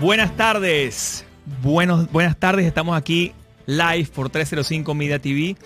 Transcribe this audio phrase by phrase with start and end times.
[0.00, 1.24] Buenas tardes.
[1.60, 2.64] Buenos, buenas tardes.
[2.66, 3.32] Estamos aquí
[3.66, 5.56] live por 305 Media TV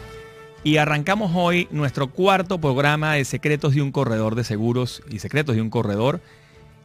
[0.64, 5.54] y arrancamos hoy nuestro cuarto programa de Secretos de un Corredor de Seguros y Secretos
[5.54, 6.22] de un Corredor.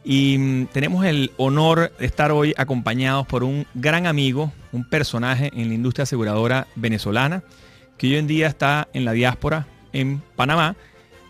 [0.04, 5.50] Y mm, tenemos el honor de estar hoy acompañados por un gran amigo, un personaje
[5.54, 7.42] en la industria aseguradora venezolana,
[7.96, 10.76] que hoy en día está en la diáspora en Panamá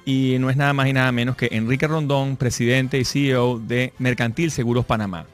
[0.04, 3.92] y no es nada más y nada menos que Enrique Rondón, presidente y CEO de
[3.98, 5.26] Mercantil Seguros Panamá.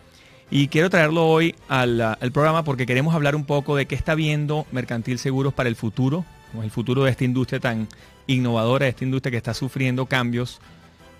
[0.51, 4.67] Y quiero traerlo hoy al, programa porque queremos hablar un poco de qué está viendo
[4.73, 6.25] Mercantil Seguros para el futuro,
[6.63, 7.89] el futuro de esta industria tan
[8.27, 10.61] innovadora, de esta industria que está sufriendo cambios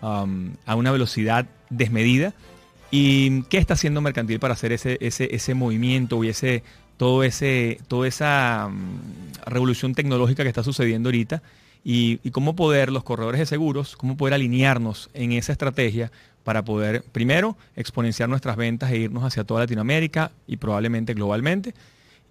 [0.03, 2.35] a una velocidad desmedida.
[2.91, 6.63] ¿Y qué está haciendo Mercantil para hacer ese, ese, ese movimiento y ese,
[6.97, 8.71] todo ese, toda esa
[9.47, 11.43] revolución tecnológica que está sucediendo ahorita?
[11.83, 16.11] Y, y, cómo poder los corredores de seguros, cómo poder alinearnos en esa estrategia
[16.45, 21.75] para poder, primero, exponenciar nuestras ventas e irnos hacia toda Latinoamérica y probablemente globalmente.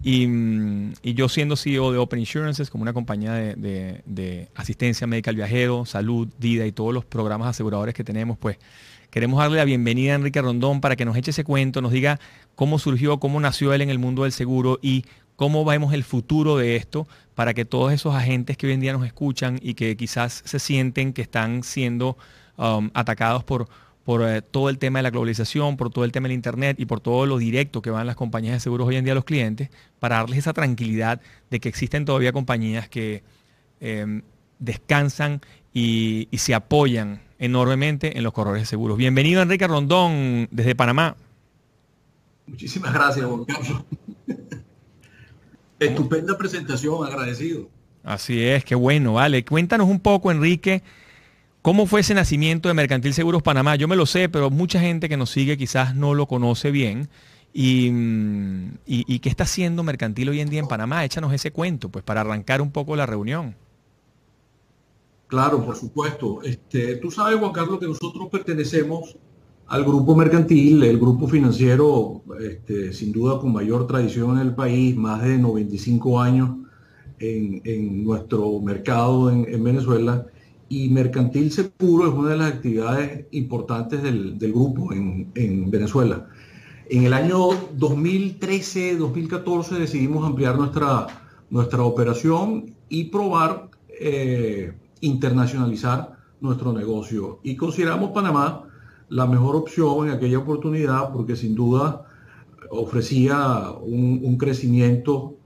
[0.02, 5.36] Y, mm, yo siendo CEO de Open Insurances, como una compañía de, asistencia médica al
[5.36, 8.58] viajero, salud, vida y todos los programas aseguradores que tenemos, pues
[9.10, 12.20] queremos darle la bienvenida a Enrique Rondón para que nos eche ese cuento, nos diga
[12.54, 15.04] cómo surgió, cómo nació él en el mundo del seguro y
[15.36, 18.92] cómo vemos el futuro de esto para que todos esos agentes que hoy en día
[18.92, 22.16] nos escuchan y que quizás se sienten que están siendo
[22.56, 23.68] um, atacados por
[24.04, 26.86] por eh, todo el tema de la globalización, por todo el tema del Internet y
[26.86, 29.24] por todo lo directo que van las compañías de seguros hoy en día a los
[29.24, 31.20] clientes, para darles esa tranquilidad
[31.50, 33.22] de que existen todavía compañías que
[33.80, 34.22] em,
[34.58, 35.40] descansan
[35.72, 38.98] y, se apoyan enormemente en los corredores de seguros.
[38.98, 41.16] Bienvenido Enrique Rondón desde Panamá.
[42.46, 43.84] Muchísimas gracias, Juan Carlos.
[45.80, 47.68] Estupenda presentación, agradecido.
[48.02, 49.44] Así es, qué bueno, vale.
[49.44, 50.82] Cuéntanos un poco, Enrique,
[51.64, 53.74] ¿Cómo fue ese nacimiento de Mercantil Seguros Panamá?
[53.74, 57.08] Yo me lo sé, pero mucha gente que nos sigue quizás no lo conoce bien.
[57.54, 61.06] Y, mm, qué está haciendo Mercantil hoy en día en Panamá?
[61.06, 63.54] Échanos ese cuento, pues para arrancar un poco la reunión.
[65.26, 66.42] Claro, por supuesto.
[66.42, 69.16] Este, tú sabes, Juan Carlos, que nosotros pertenecemos
[69.66, 74.94] al grupo mercantil, el grupo financiero, este, sin duda con mayor tradición en el país,
[74.98, 76.50] más de 95 años
[77.18, 80.26] en, nuestro mercado en Venezuela
[80.68, 86.28] y Mercantil Seguro es una de las actividades importantes del, grupo en, Venezuela.
[86.88, 91.06] En el año 2013-2014 decidimos ampliar nuestra,
[91.50, 93.68] nuestra operación y probar
[94.00, 97.40] eh, internacionalizar nuestro negocio.
[97.42, 98.68] Y consideramos Panamá
[99.08, 102.06] la mejor opción en aquella oportunidad porque sin duda
[102.70, 105.36] ofrecía un, un crecimiento,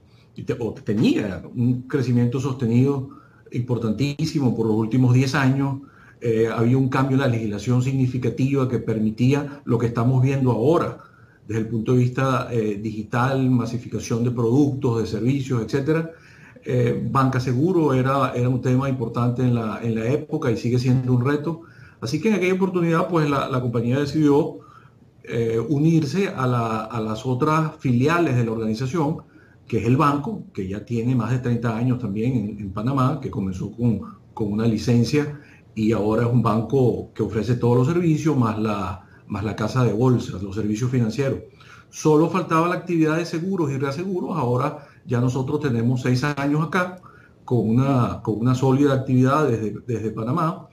[0.59, 3.19] o tenía un crecimiento sostenido
[3.51, 5.79] importantísimo por los últimos 10 años.
[6.21, 11.03] Eh, había un cambio en la legislación significativa que permitía lo que estamos viendo ahora
[11.47, 16.07] desde el punto de vista eh, digital, masificación de productos, de servicios, etc.
[16.63, 20.77] Eh, banca seguro era, era un tema importante en la, en la época y sigue
[20.77, 21.61] siendo un reto.
[22.01, 24.59] Así que en aquella oportunidad pues la, la compañía decidió
[25.67, 29.17] unirse a, la, a las otras filiales de la organización
[29.69, 33.29] que es el banco, que ya tiene más de 30 años también en, Panamá, que
[33.29, 34.01] comenzó con,
[34.33, 35.39] con, una licencia
[35.75, 39.83] y ahora es un banco que ofrece todos los servicios, más la, más la casa
[39.83, 41.41] de bolsas, los servicios financieros.
[41.91, 46.99] Solo faltaba la actividad de seguros y reaseguros, ahora ya nosotros tenemos seis años acá
[47.45, 50.67] con una, con una sólida actividad desde, desde Panamá.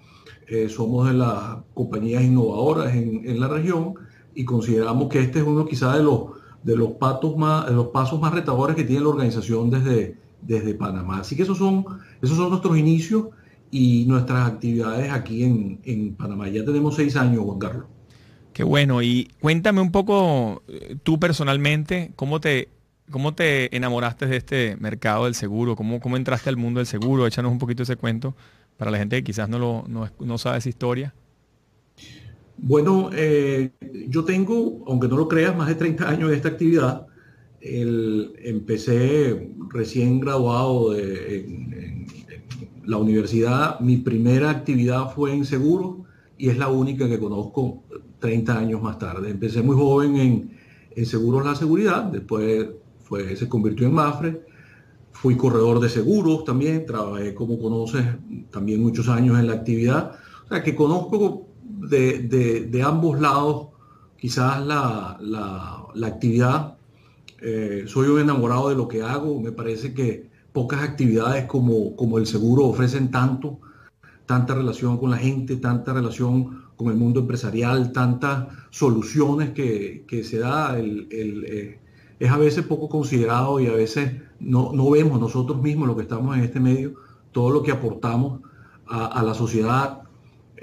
[0.48, 3.92] Eh, somos de las compañías innovadoras en, en la región
[4.34, 8.20] y consideramos que este es uno quizá de los de los, patos más, los pasos
[8.20, 11.20] más retadores que tiene la organización desde, desde Panamá.
[11.20, 11.84] Así que esos son,
[12.22, 13.26] esos son nuestros inicios
[13.70, 16.48] y nuestras actividades aquí en, en Panamá.
[16.48, 17.86] Ya tenemos seis años, Juan Carlos.
[18.52, 19.02] Qué bueno.
[19.02, 22.70] Y cuéntame un poco eh, tú personalmente, ¿cómo te,
[23.10, 25.76] cómo te enamoraste de este mercado del seguro?
[25.76, 27.26] ¿Cómo, ¿Cómo entraste al mundo del seguro?
[27.26, 28.34] Échanos un poquito ese cuento
[28.78, 31.14] para la gente que quizás no, lo, no, no sabe esa historia.
[32.58, 33.72] Bueno, eh,
[34.08, 37.06] yo tengo, aunque no lo creas, más de 30 años de esta actividad.
[37.60, 42.06] empecé recién graduado de, en,
[42.84, 43.80] la universidad.
[43.80, 46.04] Mi primera actividad fue en seguro.
[46.38, 47.82] y es la única que conozco
[48.20, 49.30] 30 años más tarde.
[49.30, 50.50] Empecé muy joven en,
[50.96, 52.68] en Seguros La Seguridad, después
[53.36, 54.40] se convirtió en Mafre,
[55.12, 58.04] fui corredor de seguros también, trabajé como conoces
[58.50, 60.12] también muchos años en la actividad,
[60.44, 61.46] o sea que conozco
[61.88, 63.68] de, ambos lados
[64.16, 65.18] quizás la,
[66.04, 66.76] actividad,
[67.40, 72.18] eh, soy un enamorado de lo que hago, me parece que pocas actividades como, como
[72.18, 73.58] el seguro ofrecen tanto,
[74.24, 80.38] tanta relación con la gente, tanta relación con el mundo empresarial, tantas soluciones que, se
[80.38, 80.78] da.
[80.78, 81.78] Eh,
[82.18, 86.36] es a veces poco considerado y a veces no, vemos nosotros mismos, lo que estamos
[86.36, 86.94] en este medio,
[87.32, 88.40] todo lo que aportamos
[88.86, 90.02] a, la sociedad,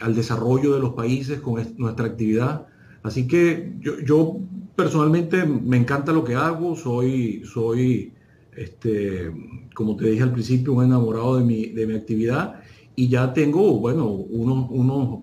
[0.02, 2.68] al desarrollo de los países con nuestra actividad.
[3.04, 4.38] Así que yo,
[4.76, 8.14] personalmente me encanta lo que hago, soy, soy
[8.56, 9.32] este,
[9.76, 12.62] como te dije al principio, un enamorado de mi, de mi actividad
[12.96, 15.20] y ya tengo, bueno, unos, unos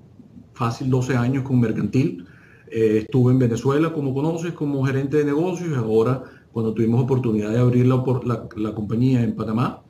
[0.54, 2.26] fácil 12 años con Mercantil.
[2.70, 7.50] Eh, estuve en Venezuela, como conoces, como gerente de negocios y ahora, cuando tuvimos oportunidad
[7.50, 8.04] de abrir la,
[8.56, 9.82] la, compañía en Panamá,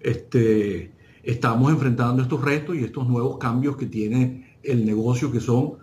[0.00, 0.92] este,
[1.28, 5.74] estamos enfrentando estos retos y estos nuevos cambios que tiene el negocio que son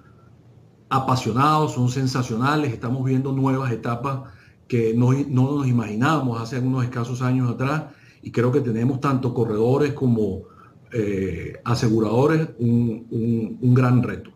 [0.89, 4.33] apasionados, son sensacionales, estamos viendo nuevas etapas
[4.67, 7.83] que no, no nos imaginábamos hace unos escasos años atrás
[8.23, 10.45] y creo que tenemos tanto corredores como
[10.91, 14.31] eh, aseguradores un, gran reto.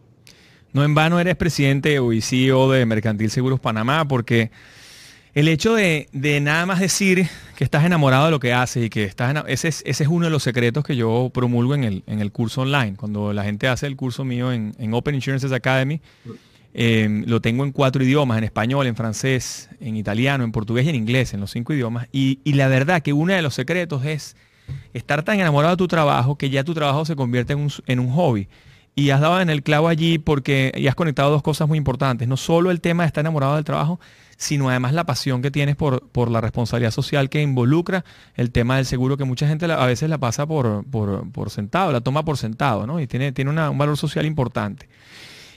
[0.74, 4.52] No en vano eres presidente o CEO de Mercantil Seguros Panamá, porque
[5.39, 6.09] el hecho de,
[6.41, 7.25] nada más decir
[7.56, 10.25] que estás enamorado de lo que haces y que estás ese es, ese es uno
[10.25, 12.95] de los secretos que yo promulgo en el, en el curso online.
[12.97, 16.01] Cuando la gente hace el curso mío en, Open Insurances Academy,
[16.74, 20.89] em, lo tengo en cuatro idiomas, en español, en francés, en italiano, en portugués y
[20.89, 22.09] en inglés, en los cinco idiomas.
[22.12, 24.36] Y, la verdad que uno de los secretos es
[24.94, 28.50] estar tan enamorado de tu trabajo que ya tu trabajo se convierte en un, hobby.
[28.94, 32.27] Y has dado en el clavo allí porque y has conectado dos cosas muy importantes.
[32.27, 34.01] No solo el tema de estar enamorado del trabajo,
[34.39, 38.06] sino además la pasión que tienes por, por la responsabilidad social que involucra
[38.36, 42.00] el tema del seguro, que mucha gente a veces la pasa por, por, sentado, la
[42.00, 43.01] toma por sentado, ¿no?
[43.01, 44.88] Y tiene, tiene un valor social importante.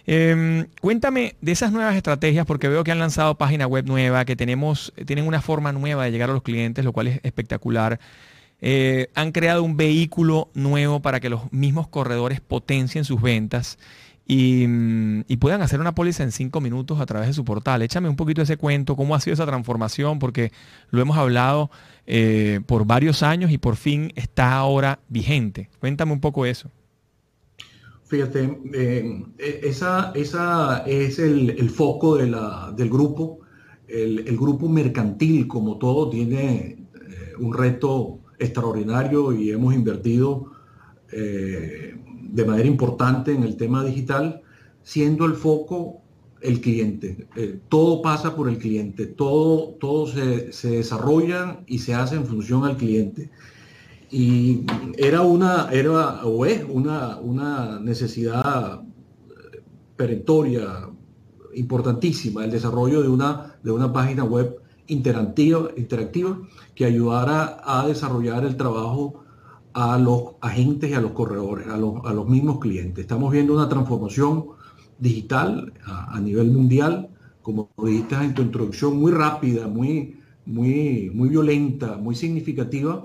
[0.05, 4.35] Em, cuéntame de esas nuevas estrategias, porque veo que han lanzado página web nueva, que
[4.35, 8.01] tenemos, tienen una forma nueva de llegar a los clientes, lo cual es espectacular.
[8.61, 13.79] Eh, han creado un vehículo nuevo para que los mismos corredores potencien sus ventas
[14.69, 17.83] mm, y, puedan hacer una póliza en cinco minutos a través de su portal.
[17.83, 20.53] Échame un poquito ese cuento, cómo ha sido esa transformación, porque
[20.91, 21.71] lo hemos hablado
[22.07, 25.69] eh, por varios años y por fin está ahora vigente.
[25.81, 26.71] Cuéntame un poco eso.
[28.05, 33.41] Fíjate, eh, e, esa, esa, es el, foco del grupo.
[33.89, 36.79] El, el, grupo mercantil, como todo, tiene
[37.39, 40.53] un reto extraordinario y hemos invertido
[41.13, 41.95] eh,
[42.33, 44.43] de manera importante en el tema digital,
[44.83, 46.01] siendo el foco
[46.41, 47.29] el cliente.
[47.37, 52.27] Eh, todo pasa por el cliente, todo, todo se, se, desarrolla y se hace en
[52.27, 53.31] función al cliente.
[54.11, 54.65] Y
[54.99, 58.83] era una, era o es una, una necesidad
[59.97, 60.89] perentoria,
[61.55, 64.57] importantísima, el desarrollo de una, de una página web
[64.87, 66.39] interactiva, interactiva
[66.75, 69.22] que ayudara a desarrollar el trabajo
[69.75, 73.03] a los agentes y a los corredores, a los, mismos clientes.
[73.03, 74.47] Estamos viendo una transformación
[74.99, 77.09] digital a, nivel mundial,
[77.43, 83.05] como dijiste en tu introducción, muy rápida, muy, muy, muy violenta, muy significativa,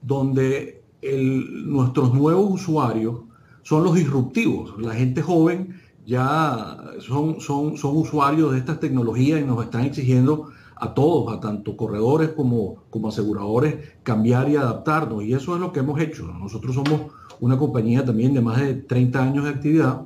[0.00, 3.22] donde nuestros nuevos usuarios
[3.62, 4.74] son los disruptivos.
[4.78, 10.50] La gente joven ya son, son, son usuarios de estas tecnologías y nos están exigiendo
[10.82, 15.22] a todos, a tanto corredores como, como aseguradores, cambiar y adaptarnos.
[15.22, 16.26] Y eso es lo que hemos hecho.
[16.26, 17.02] Nosotros somos
[17.38, 20.02] una compañía también de más de 30 años de actividad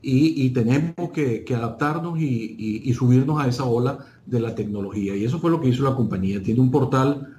[0.00, 5.14] y, tenemos que, adaptarnos y, subirnos a esa ola de la tecnología.
[5.14, 6.42] Y eso fue lo que hizo la compañía.
[6.42, 7.34] Tiene un portal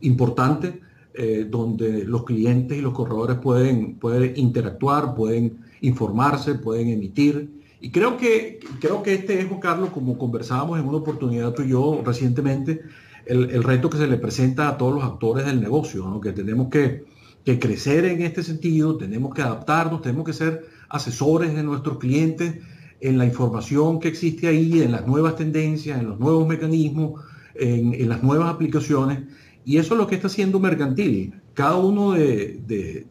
[0.00, 0.80] importante
[1.12, 7.90] eh, donde los clientes y los corredores pueden, pueden interactuar, pueden informarse, pueden emitir y
[7.90, 12.00] creo que, creo que este es, Carlos, como conversábamos en una oportunidad tú y yo
[12.06, 12.80] recientemente,
[13.26, 17.02] el, reto que se le presenta a todos los actores del negocio, que tenemos que,
[17.44, 22.60] crecer en este sentido, tenemos que adaptarnos, tenemos que ser asesores de nuestros clientes
[23.00, 27.20] en la información que existe ahí, en las nuevas tendencias, en los nuevos mecanismos,
[27.56, 29.24] en, las nuevas aplicaciones.
[29.64, 31.34] Y eso es lo que está haciendo Mercantil.
[31.52, 33.08] Cada uno de,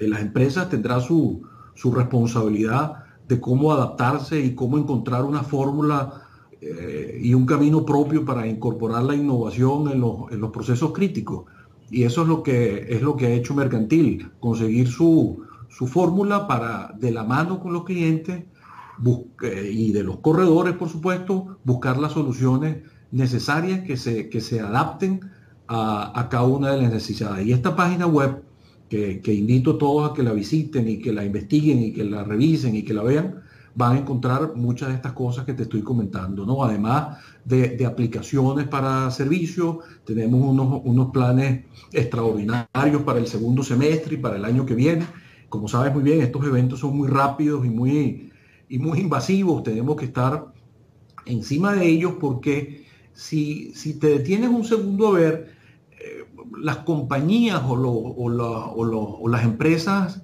[0.00, 1.42] las empresas tendrá su,
[1.76, 6.22] su responsabilidad de cómo adaptarse y cómo encontrar una fórmula
[6.60, 11.44] eh, y un camino propio para incorporar la innovación en los, procesos críticos.
[11.90, 16.46] Y eso es lo que es lo que ha hecho Mercantil, conseguir su, su fórmula
[16.46, 18.44] para, de la mano con los clientes
[19.52, 22.78] y de los corredores, por supuesto, buscar las soluciones
[23.10, 25.20] necesarias que se, que se adapten
[25.68, 27.46] a, cada una de las necesidades.
[27.46, 28.42] Y esta página web,
[29.22, 32.22] que, invito a todos a que la visiten y que la investiguen y que la
[32.22, 33.42] revisen y que la vean,
[33.74, 36.62] van a encontrar muchas de estas cosas que te estoy comentando, ¿no?
[36.62, 44.18] Además de, aplicaciones para servicios, tenemos unos, unos, planes extraordinarios para el segundo semestre y
[44.18, 45.04] para el año que viene.
[45.48, 48.30] Como sabes muy bien, estos eventos son muy rápidos y muy,
[48.68, 50.52] y muy invasivos, tenemos que estar
[51.26, 55.53] encima de ellos porque si, si te detienes un segundo a ver,
[56.60, 60.22] las compañías o, o, las empresas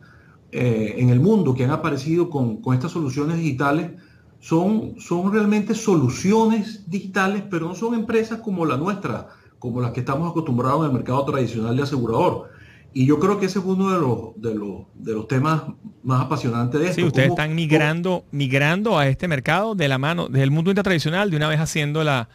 [0.53, 3.93] eh, en el mundo que han aparecido con, con, estas soluciones digitales
[4.41, 10.01] son, son realmente soluciones digitales, pero no son empresas como la nuestra, como las que
[10.01, 12.51] estamos acostumbrados en el mercado tradicional de asegurador.
[12.93, 15.63] Y yo creo que ese es uno de los, de los, de los temas
[16.03, 17.01] más apasionantes de esto.
[17.01, 21.31] Sí, ustedes están migrando, migrando a este mercado de la mano, desde el mundo tradicional,
[21.31, 22.29] de una vez haciendo la,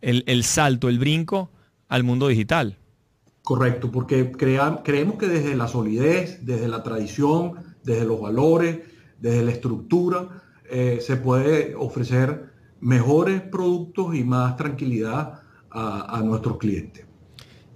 [0.00, 1.50] el, salto, el brinco
[1.88, 2.77] al mundo digital.
[3.48, 8.80] Correcto, porque creemos que desde la solidez, desde la tradición, desde los valores,
[9.18, 12.50] desde la estructura, eh, se puede ofrecer
[12.82, 15.40] mejores productos y más tranquilidad
[15.70, 17.06] a, nuestros clientes.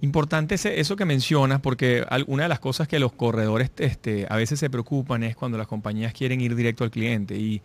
[0.02, 4.61] Importante eso que mencionas, porque una de las cosas que los corredores este, a veces
[4.61, 7.35] se preocupan es cuando las compañías quieren ir directo al cliente.
[7.35, 7.62] Y,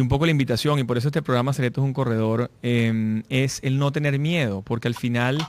[0.00, 3.60] un poco la invitación, y por eso este programa Secretos es un corredor, em, es
[3.62, 5.46] el no tener miedo, porque al final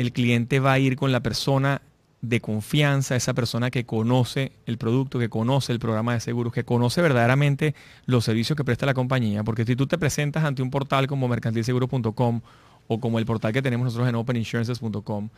[0.00, 1.82] el cliente va a ir con la persona
[2.22, 6.64] de confianza, esa persona que conoce el producto, que conoce el programa de seguros, que
[6.64, 7.74] conoce verdaderamente
[8.06, 9.44] los servicios que presta la compañía.
[9.44, 12.40] Porque si tú te presentas ante un portal como mercantilseguro.com
[12.88, 15.28] o como el portal que tenemos nosotros en openinsurances.com,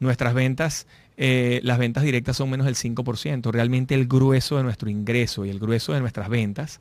[0.00, 0.86] nuestras ventas,
[1.16, 3.50] eh, las ventas directas son menos del 5%.
[3.50, 6.80] Realmente el grueso de nuestro ingreso y el grueso de nuestras ventas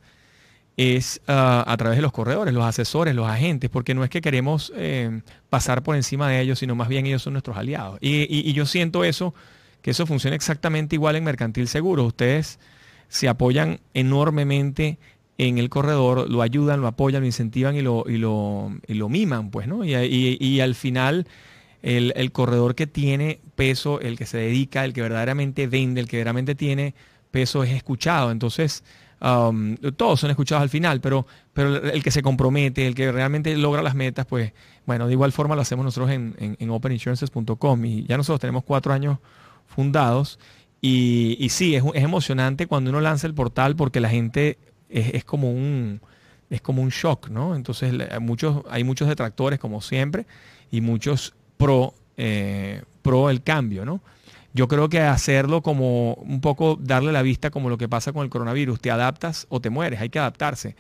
[0.80, 4.22] es ah, a través de los corredores, los asesores, los agentes, porque no es que
[4.22, 5.20] queremos eh,
[5.50, 7.98] pasar por encima de ellos, sino más bien ellos son nuestros aliados.
[8.00, 9.34] Y, yo siento eso,
[9.82, 12.06] que eso funciona exactamente igual en Mercantil Seguro.
[12.06, 12.60] Ustedes
[13.10, 15.00] se apoyan enormemente
[15.38, 19.10] en el corredor, lo ayudan, lo apoyan, lo incentivan y lo, y lo, y lo
[19.10, 19.84] miman, pues, ¿no?
[19.84, 21.28] Y, al final
[21.82, 26.16] el, corredor que tiene peso, el que se dedica, el que verdaderamente vende, el que
[26.16, 26.94] verdaderamente tiene
[27.32, 28.32] peso es escuchado.
[28.32, 28.86] Entonces,
[29.22, 33.56] um, todos son escuchados al final, pero, pero el que se compromete, el que realmente
[33.56, 34.54] logra las metas, pues,
[34.86, 38.94] bueno, de igual forma lo hacemos nosotros en, en, openinsurances.com y ya nosotros tenemos cuatro
[38.94, 39.20] años
[39.68, 40.40] fundados.
[40.82, 44.58] Y, sí, es, es emocionante cuando uno lanza el portal porque la gente
[44.90, 46.02] es, como un
[46.50, 47.56] es como un shock, ¿no?
[47.56, 50.26] Entonces muchos, hay muchos detractores, como siempre,
[50.72, 54.02] y muchos pro, eh, pro el cambio, ¿no?
[54.54, 58.24] Yo creo que hacerlo como un poco darle la vista como lo que pasa con
[58.24, 60.76] el coronavirus, te adaptas o te mueres, hay que adaptarse.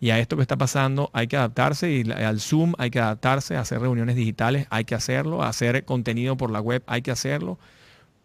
[0.00, 3.56] Y a esto que está pasando hay que adaptarse y al Zoom hay que adaptarse,
[3.56, 7.58] hacer reuniones digitales hay que hacerlo, hacer contenido por la web hay que hacerlo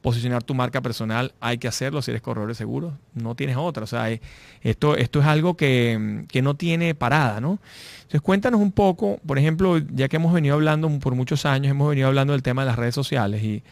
[0.01, 3.84] posicionar tu marca personal, hay que hacerlo si eres corredor de seguros, no tienes otra.
[3.84, 4.22] O sea, eh,
[4.62, 7.60] esto, esto es algo que, no tiene parada, ¿no?
[7.98, 11.89] Entonces cuéntanos un poco, por ejemplo, ya que hemos venido hablando por muchos años, hemos
[11.89, 13.63] venido hablando del tema de las redes sociales y,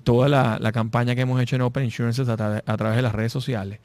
[0.00, 3.80] toda la, campaña que hemos hecho en Open Insurances a, través de las redes sociales.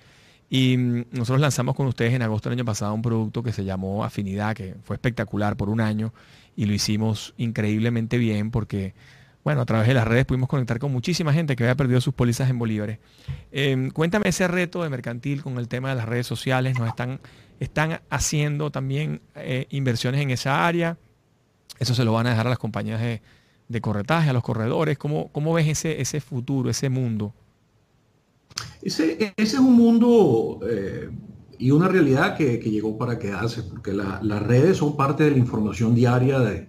[0.49, 3.63] Y mm, nosotros lanzamos con ustedes en agosto del año pasado un producto que se
[3.63, 6.13] llamó Afinidad, que fue espectacular por un año
[6.55, 8.93] y lo hicimos increíblemente bien porque
[9.43, 12.13] bueno, a través de las redes pudimos conectar con muchísima gente que había perdido sus
[12.13, 12.99] pólizas en bolívares.
[13.51, 16.79] Em, cuéntame ese reto de mercantil con el tema de las redes sociales.
[16.79, 17.19] ¿Nos están,
[17.59, 20.97] están haciendo también eh, inversiones en esa área?
[21.77, 23.21] Eso se lo van a dejar a las compañías de,
[23.81, 24.97] corretaje, a los corredores.
[24.97, 27.33] ¿Cómo, cómo ves ese, ese futuro, ese mundo?
[28.81, 31.09] Ese, es un mundo eh,
[31.57, 35.95] y una realidad que, llegó para quedarse, porque las redes son parte de la información
[35.95, 36.67] diaria de,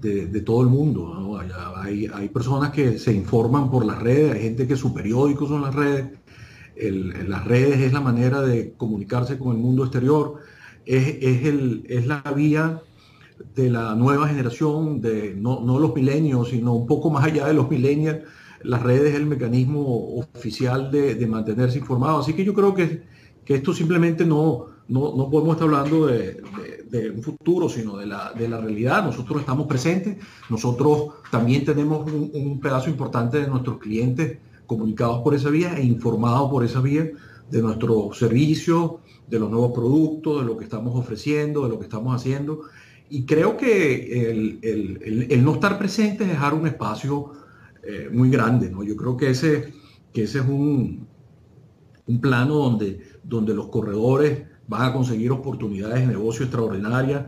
[0.00, 1.40] de, todo el mundo.
[1.76, 5.62] Hay, hay, personas que se informan por las redes, hay gente que su periódico son
[5.62, 6.06] las redes.
[6.76, 10.40] las redes es la manera de comunicarse con el mundo exterior,
[10.84, 12.82] es, es, el, es la vía
[13.54, 17.54] de la nueva generación, de no, no los milenios, sino un poco más allá de
[17.54, 18.18] los milenios.
[18.62, 22.18] Las redes es el mecanismo oficial de, de mantenerse informado.
[22.18, 23.02] Así que yo creo que,
[23.44, 26.42] que esto simplemente no, no, no podemos estar hablando de,
[27.14, 29.04] un futuro, sino de la, de la, realidad.
[29.04, 30.16] Nosotros estamos presentes,
[30.48, 36.50] nosotros también tenemos un, pedazo importante de nuestros clientes comunicados por esa vía e informados
[36.50, 37.10] por esa vía
[37.50, 41.84] de nuestro servicio, de los nuevos productos, de lo que estamos ofreciendo, de lo que
[41.84, 42.60] estamos haciendo.
[43.14, 44.28] Y creo que
[44.60, 47.30] el, no estar presente es dejar un espacio
[47.84, 48.68] eh, muy grande.
[48.68, 48.82] ¿no?
[48.82, 49.72] Yo creo que ese,
[50.12, 51.06] que ese es un,
[52.08, 57.26] un plano donde, donde los corredores van a conseguir oportunidades de negocio extraordinarias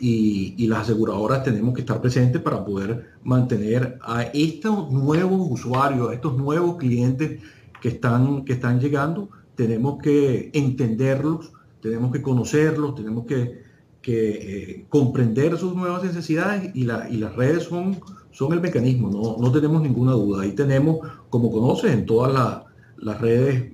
[0.00, 6.14] y, las aseguradoras tenemos que estar presentes para poder mantener a estos nuevos usuarios, a
[6.14, 7.42] estos nuevos clientes
[7.82, 13.67] que están, que están llegando, tenemos que entenderlos, tenemos que conocerlos, tenemos que,
[14.10, 18.00] eh, comprender sus nuevas necesidades y, la, y las redes son,
[18.30, 20.44] son el mecanismo, no, no, tenemos ninguna duda.
[20.44, 22.64] Ahí tenemos, como conoces, en todas
[22.96, 23.70] las redes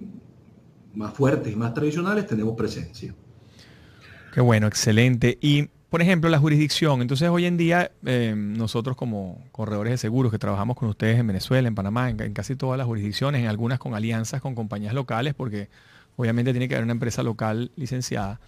[0.95, 3.15] más fuertes y más tradicionales tenemos presencia.
[4.33, 5.39] Qué bueno, excelente.
[5.41, 7.03] Y por ejemplo, la jurisdicción.
[7.03, 11.29] Entonces, hoy en día, eh, nosotros como corredores de seguros que trabajamos con ustedes en
[11.29, 15.35] Venezuela, en Panamá, en, casi todas las jurisdicciones, en algunas con alianzas con compañías locales,
[15.35, 15.69] porque
[16.17, 18.41] obviamente tiene que haber una empresa local licenciada.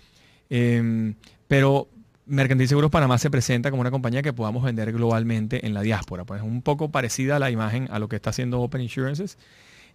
[0.51, 1.15] Em,
[1.49, 1.89] pero
[2.27, 6.25] Mercantil Seguros Panamá se presenta como una compañía que podamos vender globalmente en la diáspora.
[6.25, 9.39] Pues es un poco parecida a la imagen a lo que está haciendo Open Insurances.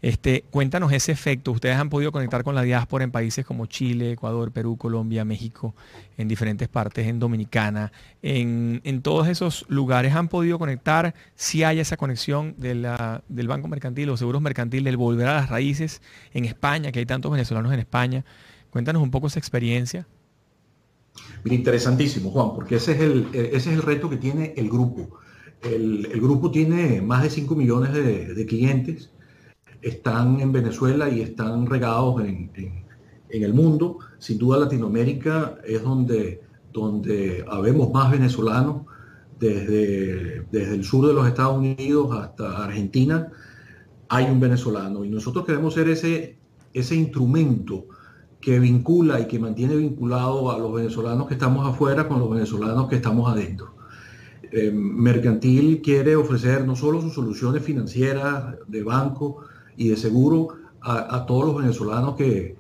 [0.01, 1.51] Este, cuéntanos ese efecto.
[1.51, 5.75] Ustedes han podido conectar con la diáspora en países como Chile, Ecuador, Perú, Colombia, México,
[6.17, 7.91] en diferentes partes, en Dominicana.
[8.23, 14.17] En, todos esos lugares han podido conectar, si hay esa conexión del Banco Mercantil o
[14.17, 16.01] Seguros Mercantil, del volver a las raíces
[16.33, 18.25] en España, que hay tantos venezolanos en España.
[18.71, 20.07] Cuéntanos un poco esa experiencia.
[21.45, 25.19] Interesantísimo, Juan, porque ese es el, ese es el reto que tiene el grupo.
[25.61, 29.11] El, grupo tiene más de 5 millones de clientes
[29.81, 32.51] están en Venezuela y están regados en,
[33.29, 33.99] el mundo.
[34.19, 36.41] Sin duda Latinoamérica es donde,
[36.73, 38.83] donde habemos más venezolanos,
[39.39, 43.29] desde, desde el sur de los Estados Unidos hasta Argentina,
[44.07, 46.37] hay un venezolano y nosotros queremos ser ese,
[46.73, 47.85] ese instrumento
[48.41, 52.89] que vincula y que mantiene vinculado a los venezolanos que estamos afuera con los venezolanos
[52.89, 53.75] que estamos adentro.
[54.51, 59.45] Eh, Mercantil quiere ofrecer no solo sus soluciones financieras de banco,
[59.77, 60.49] y de seguro
[60.81, 62.55] a, todos los venezolanos que,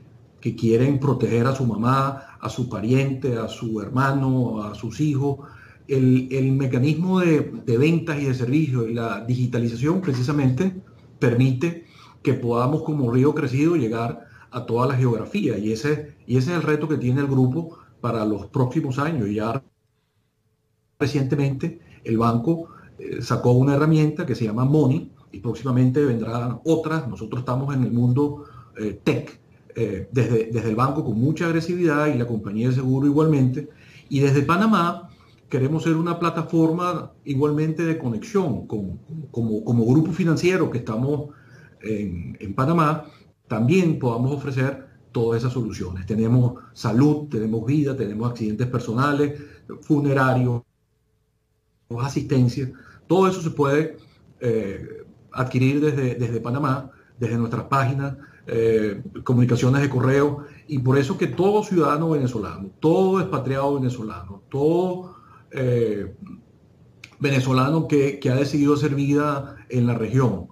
[0.57, 5.39] quieren proteger a su mamá, a su pariente, a su hermano, a sus hijos.
[5.87, 10.81] El, mecanismo de, ventas y de servicios y la digitalización precisamente
[11.19, 11.85] permite
[12.23, 16.57] que podamos como río crecido llegar a toda la geografía y ese, y ese es
[16.57, 19.29] el reto que tiene el grupo para los próximos años.
[19.29, 19.63] Ya
[20.99, 22.67] recientemente el banco
[22.99, 27.07] eh, sacó una herramienta que se llama Money, y próximamente vendrán otras.
[27.07, 28.45] Nosotros estamos en el mundo
[28.77, 29.39] eh, tech,
[29.75, 33.69] eh, desde, desde el banco con mucha agresividad y la compañía de seguro igualmente.
[34.09, 35.09] Y desde Panamá
[35.49, 38.99] queremos ser una plataforma igualmente de conexión con,
[39.31, 41.29] como, como grupo financiero que estamos
[41.81, 43.05] en, en Panamá,
[43.51, 46.05] también podamos ofrecer todas esas soluciones.
[46.05, 49.41] Tenemos salud, tenemos vida, tenemos accidentes personales,
[49.81, 50.61] funerarios,
[51.99, 52.71] asistencia.
[53.07, 53.97] Todo eso se puede
[54.39, 58.15] eh, adquirir desde, desde Panamá, desde nuestras páginas,
[58.47, 65.17] eh, comunicaciones de correo, y por eso que todo ciudadano venezolano, todo expatriado venezolano, todo
[65.51, 66.15] eh,
[67.19, 70.47] venezolano que, ha decidido hacer vida en la región,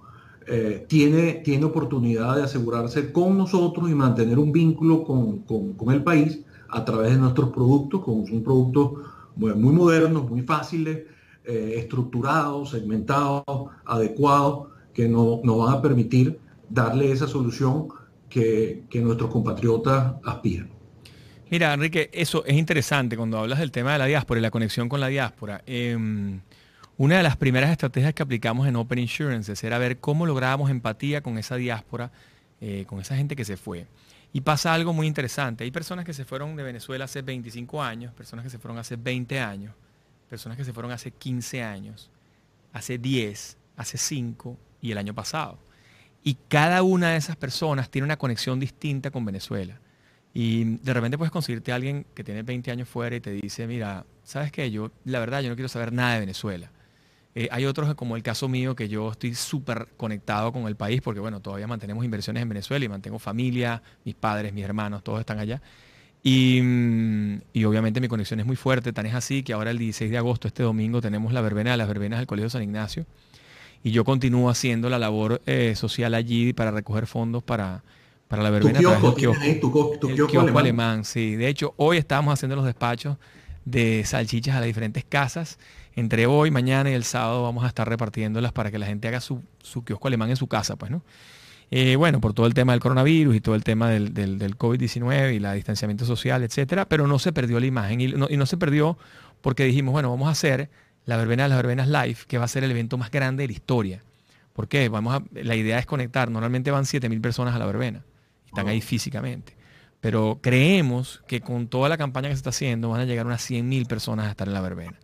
[0.50, 5.44] eh, tiene, tiene oportunidad de asegurarse con nosotros y mantener un vínculo con,
[5.92, 9.02] el país a través de nuestros productos, con un producto
[9.36, 11.06] muy, muy modernos, muy fáciles,
[11.44, 13.42] estructurados, segmentados,
[13.84, 17.88] adecuados que nos no van a permitir darle esa solución
[18.30, 20.70] que, nuestros compatriotas aspiran.
[21.50, 24.88] Mira, Enrique, eso es interesante cuando hablas del tema de la diáspora y la conexión
[24.88, 25.62] con la diáspora.
[25.66, 26.40] Em,
[27.00, 31.22] una de las primeras estrategias que aplicamos en Open Insurance era ver cómo lográbamos empatía
[31.22, 32.12] con esa diáspora,
[32.60, 33.86] eh, con esa gente que se fue.
[34.34, 35.64] Y pasa algo muy interesante.
[35.64, 38.96] Hay personas que se fueron de Venezuela hace 25 años, personas que se fueron hace
[38.96, 39.72] 20 años,
[40.28, 42.10] personas que se fueron hace 15 años,
[42.74, 45.58] hace 10, hace 5, y el año pasado.
[46.22, 49.80] Y cada una de esas personas tiene una conexión distinta con Venezuela.
[50.34, 53.66] Y de repente puedes conseguirte a alguien que tiene 20 años fuera y te dice,
[53.66, 54.70] mira, ¿sabes qué?
[54.70, 56.70] Yo, la verdad, yo no quiero saber nada de Venezuela.
[57.34, 61.00] Eh, hay otros, como el caso mío, que yo estoy súper conectado con el país
[61.00, 65.20] porque, bueno, todavía mantenemos inversiones en Venezuela y mantengo familia, mis padres, mis hermanos, todos
[65.20, 65.62] están allá.
[66.22, 69.78] Y, mm, y, obviamente mi conexión es muy fuerte, tan es así que ahora el
[69.78, 73.06] 16 de agosto, este domingo, tenemos la verbena de las verbenas del Colegio San Ignacio
[73.82, 77.82] y yo continúo haciendo la labor eh, social allí para recoger fondos para,
[78.28, 78.78] para la verbena.
[78.78, 81.04] Tu kiosco, tu, kiosco, alemán.
[81.04, 81.36] sí.
[81.36, 83.16] De hecho, hoy estamos haciendo los despachos
[83.64, 85.58] de salchichas a las diferentes casas.
[85.96, 89.20] Entre hoy, mañana y el sábado vamos a estar repartiéndolas para que la gente haga
[89.20, 91.02] su, su kiosco alemán en su casa, pues, ¿no?
[91.72, 95.34] Eh, bueno, por todo el tema del coronavirus y todo el tema del, del, COVID-19
[95.36, 98.44] y la distanciamiento social, etcétera, pero no se perdió la imagen y no, y no
[98.46, 98.98] se perdió
[99.40, 100.68] porque dijimos, bueno, vamos a hacer
[101.04, 103.48] la verbena de las verbenas live, que va a ser el evento más grande de
[103.48, 104.02] la historia.
[104.52, 104.88] ¿Por qué?
[104.88, 106.30] Vamos a, la idea es conectar.
[106.30, 108.04] Normalmente van 7.000 personas a la verbena.
[108.46, 109.56] están ahí físicamente.
[110.00, 113.48] Pero creemos que con toda la campaña que se está haciendo van a llegar unas
[113.48, 114.98] 100.000 personas a estar en la verbena.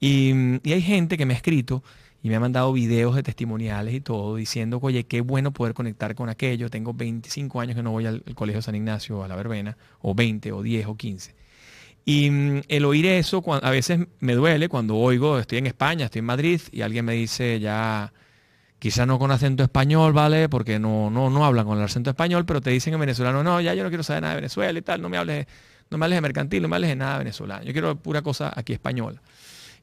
[0.00, 0.32] Y,
[0.64, 1.82] hay gente que me ha escrito
[2.22, 6.14] y me ha mandado videos de testimoniales y todo, diciendo, oye, qué bueno poder conectar
[6.14, 6.70] con aquello.
[6.70, 10.52] Tengo 25 años que no voy al, Colegio San Ignacio, a la verbena, o 20,
[10.52, 11.34] o 10, o 15.
[12.04, 16.20] Y mm, el oír eso a veces me duele cuando oigo, estoy en España, estoy
[16.20, 18.12] en Madrid, y alguien me dice ya
[18.78, 20.48] quizá no con acento español, ¿vale?
[20.48, 23.60] Porque no, no, no hablan con el acento español, pero te dicen en venezolano, no,
[23.60, 25.46] ya yo no quiero saber nada de Venezuela y tal, no me hables,
[25.90, 28.52] no me hables de mercantil, no me hables de nada venezolano, yo quiero pura cosa
[28.54, 29.20] aquí española.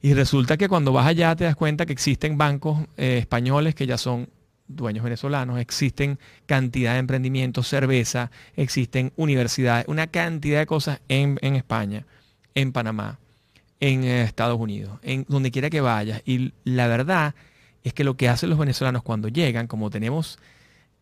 [0.04, 3.86] Y resulta que cuando vas allá te das cuenta que existen bancos eh, españoles que
[3.86, 4.28] ya son
[4.68, 11.56] dueños venezolanos, existen cantidad de emprendimientos, cerveza, existen universidades, una cantidad de cosas en, en
[11.56, 12.04] España,
[12.54, 13.18] en Panamá,
[13.80, 16.20] en eh, Estados Unidos, en donde quiera que vayas.
[16.26, 17.34] Y la verdad
[17.82, 20.38] es que lo que hacen los venezolanos cuando llegan, como tenemos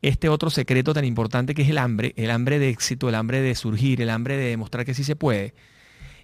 [0.00, 3.40] este otro secreto tan importante que es el hambre, el hambre de éxito, el hambre
[3.40, 5.54] de surgir, el hambre de demostrar que sí se puede,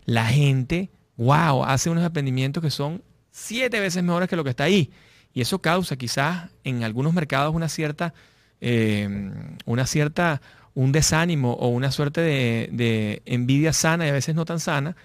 [0.04, 4.64] la gente, wow, hace unos emprendimientos que son siete veces mejores que lo que está
[4.64, 4.90] ahí.
[5.34, 8.14] Y eso causa quizás en algunos mercados una cierta,
[8.62, 9.30] eh,
[9.66, 10.40] una cierta,
[10.72, 14.96] un desánimo o una suerte de, envidia sana y a veces no tan sana.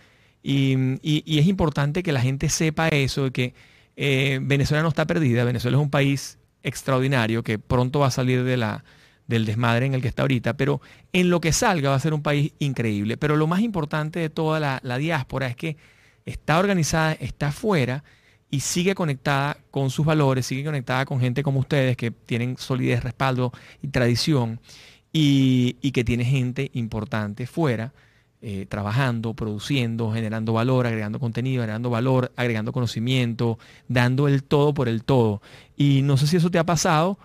[0.41, 3.53] Y, y es importante que la gente sepa eso, de que
[3.95, 8.43] eh, Venezuela no está perdida, Venezuela es un país extraordinario que pronto va a salir
[8.43, 8.83] de la,
[9.27, 12.13] del desmadre en el que está ahorita, pero en lo que salga va a ser
[12.13, 13.17] un país increíble.
[13.17, 15.77] Pero lo más importante de toda la, diáspora es que
[16.25, 18.03] está organizada, está afuera
[18.49, 23.03] y sigue conectada con sus valores, sigue conectada con gente como ustedes que tienen solidez,
[23.03, 24.59] respaldo y tradición
[25.11, 27.93] y, que tiene gente importante fuera
[28.41, 33.57] eh, trabajando, produciendo, generando valor, agregando contenido, agregando valor, agregando conocimiento,
[33.87, 35.41] dando el todo por el todo.
[35.77, 37.17] Y no sé si eso te ha pasado,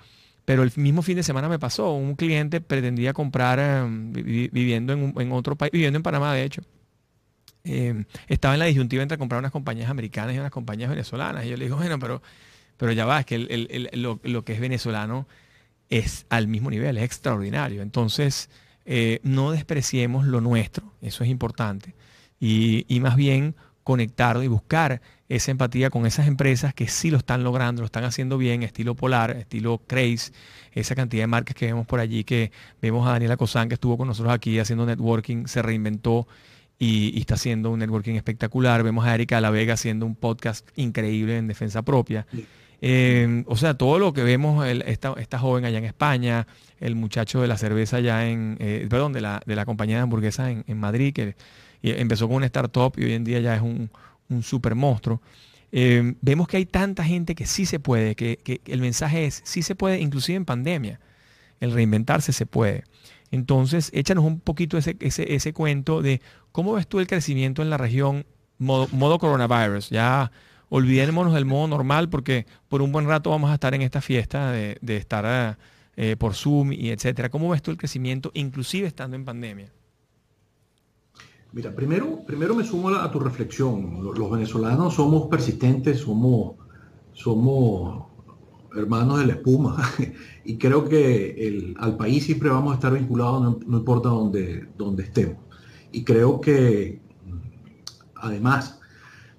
[0.44, 1.92] pero el mismo fin de semana me pasó.
[1.92, 6.62] Un cliente pretendía comprar, em, viviendo en, otro país, viviendo en Panamá, de hecho.
[7.68, 11.44] Em, estaba en la disyuntiva entre comprar unas compañías americanas y unas compañías venezolanas.
[11.44, 12.22] Y yo le digo, bueno, pero,
[12.76, 13.38] pero ya va, es que
[13.92, 15.28] lo, lo que es venezolano
[15.90, 17.82] es al mismo nivel, es extraordinario.
[17.82, 18.50] Entonces,
[18.90, 21.94] eh, no despreciemos lo nuestro, eso es importante,
[22.40, 23.54] y, más bien
[23.84, 28.04] conectar y buscar esa empatía con esas empresas que sí lo están logrando, lo están
[28.04, 30.32] haciendo bien, estilo Polar, estilo Craze,
[30.72, 32.50] esa cantidad de marcas que vemos por allí, que
[32.80, 36.26] vemos a Daniela Cosán que estuvo con nosotros aquí haciendo networking, se reinventó
[36.78, 38.82] y, está haciendo un networking espectacular.
[38.82, 42.26] Vemos a Erika La Vega haciendo un podcast increíble en defensa propia.
[42.80, 46.46] Eh, o sea, todo lo que vemos, esta, joven allá en España,
[46.80, 50.02] el muchacho de la cerveza allá en, eh, perdón, de la, de la compañía de
[50.02, 51.34] hamburguesas en, Madrid, que
[51.82, 53.90] empezó con una startup y hoy en día ya es un,
[54.28, 55.20] un super monstruo.
[55.70, 59.62] Eh, vemos que hay tanta gente que sí se puede, que, el mensaje es, sí
[59.62, 61.00] se puede, inclusive en pandemia,
[61.60, 62.84] el reinventarse se puede.
[63.30, 66.20] Entonces, échanos un poquito ese, ese, ese cuento de
[66.52, 68.26] cómo ves tú el crecimiento en la región
[68.58, 69.90] modo, modo coronavirus.
[69.90, 70.30] Ya
[70.68, 74.52] olvidémonos del modo normal porque por un buen rato vamos a estar en esta fiesta
[74.52, 75.56] de, estar
[75.96, 77.30] eh, por Zoom y etcétera.
[77.30, 79.72] ¿Cómo ves tú el crecimiento, inclusive estando en pandemia?
[81.52, 84.04] Mira, primero, primero me sumo a, tu reflexión.
[84.04, 86.56] Los, venezolanos somos persistentes, somos,
[87.14, 88.06] somos
[88.76, 89.76] hermanos de la espuma
[90.48, 95.36] y creo que al país siempre vamos a estar vinculados, no, importa dónde, dónde estemos.
[95.92, 97.02] Y creo que
[98.14, 98.80] además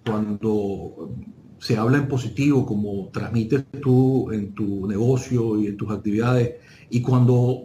[0.05, 1.09] cuando
[1.57, 6.57] se habla en positivo, como transmites tú en tu negocio y en tus actividades,
[6.91, 7.63] y cuando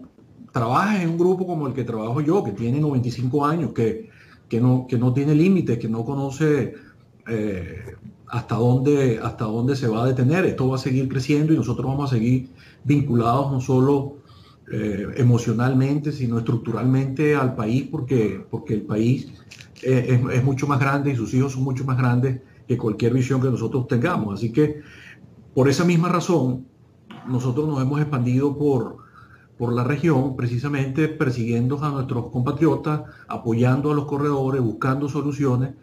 [0.51, 4.09] trabajas en un grupo como el que trabajo yo, que tiene 95 años, que,
[4.49, 6.73] que, no, que no tiene límites, que no conoce
[7.29, 7.95] eh,
[8.29, 11.87] hasta, dónde, hasta dónde se va a detener, esto va a seguir creciendo y nosotros
[11.87, 12.51] vamos a seguir
[12.85, 14.17] vinculados no solo
[14.73, 19.31] eh, emocionalmente, sino estructuralmente al país, porque, porque el país
[19.83, 23.43] eh, es, mucho más grande y sus hijos son mucho más grandes que cualquier visión
[23.43, 24.35] que nosotros tengamos.
[24.35, 24.81] Así que
[25.53, 26.67] por esa misma razón,
[27.29, 28.97] nosotros nos hemos expandido por,
[29.59, 35.75] por la región, precisamente persiguiendo a nuestros compatriotas, apoyando a los corredores, buscando soluciones.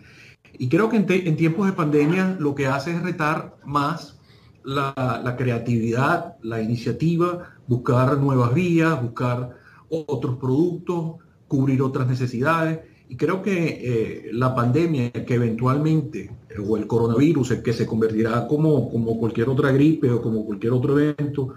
[0.57, 4.19] Y creo que en, tiempos de pandemia lo que hace es retar más
[4.63, 9.57] la, creatividad, la iniciativa, buscar nuevas vías, buscar
[9.89, 11.15] otros productos,
[11.47, 12.79] cubrir otras necesidades.
[13.09, 17.85] Y creo que eh, la pandemia que eventualmente, eh, o el coronavirus, el que se
[17.85, 21.53] convertirá como, como cualquier otra gripe o como cualquier otro evento,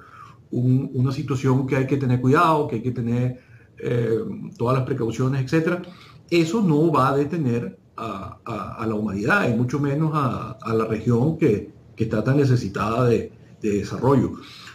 [0.51, 3.41] una situación que hay que tener cuidado, que hay que tener
[3.79, 4.19] eh,
[4.57, 5.83] todas las precauciones, etcétera,
[6.31, 11.73] eso no va a detener a, la humanidad y mucho menos a, la región que,
[11.97, 14.33] está tan necesitada de, de, desarrollo.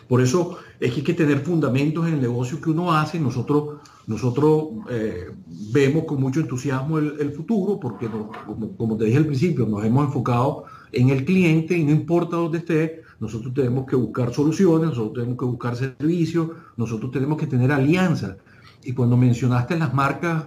[0.08, 3.20] Por eso es que hay que tener fundamentos en el negocio que uno hace.
[3.20, 5.30] Nosotros, nosotros eh,
[5.72, 8.10] vemos con mucho entusiasmo el, futuro porque,
[8.78, 12.60] como, te dije al principio, nos hemos enfocado en el cliente y no importa dónde
[12.60, 17.72] esté, nosotros tenemos que buscar soluciones, nosotros tenemos que buscar servicios, nosotros tenemos que tener
[17.72, 18.38] alianzas.
[18.84, 20.46] Y cuando mencionaste las marcas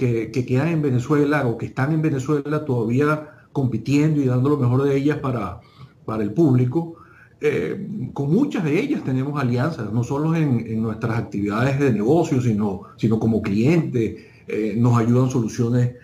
[0.00, 4.56] que, que, quedan en Venezuela o que están en Venezuela todavía compitiendo y dando lo
[4.56, 5.60] mejor de ellas para,
[6.06, 6.96] para el público,
[7.38, 12.84] eh, con muchas de ellas tenemos alianzas, no solo en, nuestras actividades de negocio, sino,
[12.96, 14.24] sino como clientes.
[14.48, 15.96] Eh, nos ayudan soluciones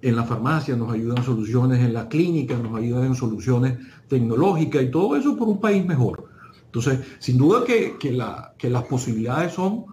[0.00, 4.92] en la farmacia, nos ayudan soluciones en la clínica, nos ayudan en soluciones tecnológicas y
[4.92, 6.28] todo eso por un país mejor.
[6.66, 9.86] Entonces, sin duda que, que las posibilidades son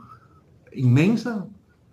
[0.73, 1.39] inmensas,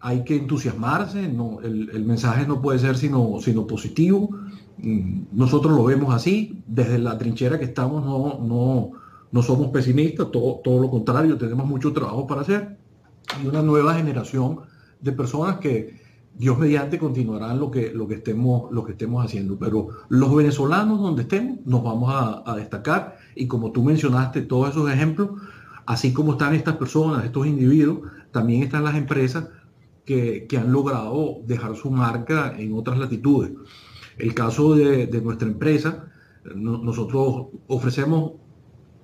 [0.07, 4.29] hay que entusiasmarse, el, mensaje no puede ser sino, sino positivo.
[4.77, 8.91] Mm, nosotros lo vemos así, desde la trinchera que estamos no, no,
[9.33, 12.77] no somos pesimistas, todo, todo lo contrario, tenemos mucho trabajo para hacer
[13.43, 14.59] y una nueva generación
[15.01, 15.99] de personas que
[16.35, 19.59] Dios mediante continuarán lo que, lo que, estemos, lo que estemos haciendo.
[19.59, 22.13] Pero los venezolanos donde estemos nos vamos
[22.45, 25.31] a, destacar y como tú mencionaste todos esos ejemplos,
[25.87, 28.01] así como están estas personas, estos individuos,
[28.33, 29.49] también están las empresas
[30.05, 33.53] que, han logrado dejar su marca en otras latitudes.
[34.19, 36.07] El caso de, nuestra empresa,
[36.55, 38.33] nosotros ofrecemos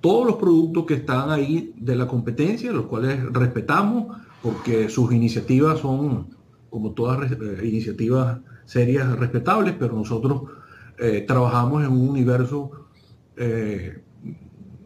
[0.01, 5.81] todos los productos que están ahí de la competencia, los cuales respetamos porque sus iniciativas
[5.81, 6.29] son,
[6.71, 7.37] como todas eh,
[7.67, 10.43] iniciativas serias, respetables, pero nosotros
[10.99, 12.71] eh, trabajamos en un universo
[13.37, 14.03] eh,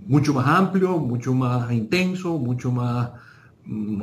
[0.06, 3.10] mucho más amplio, mucho más intenso, mucho más
[3.64, 4.02] mm,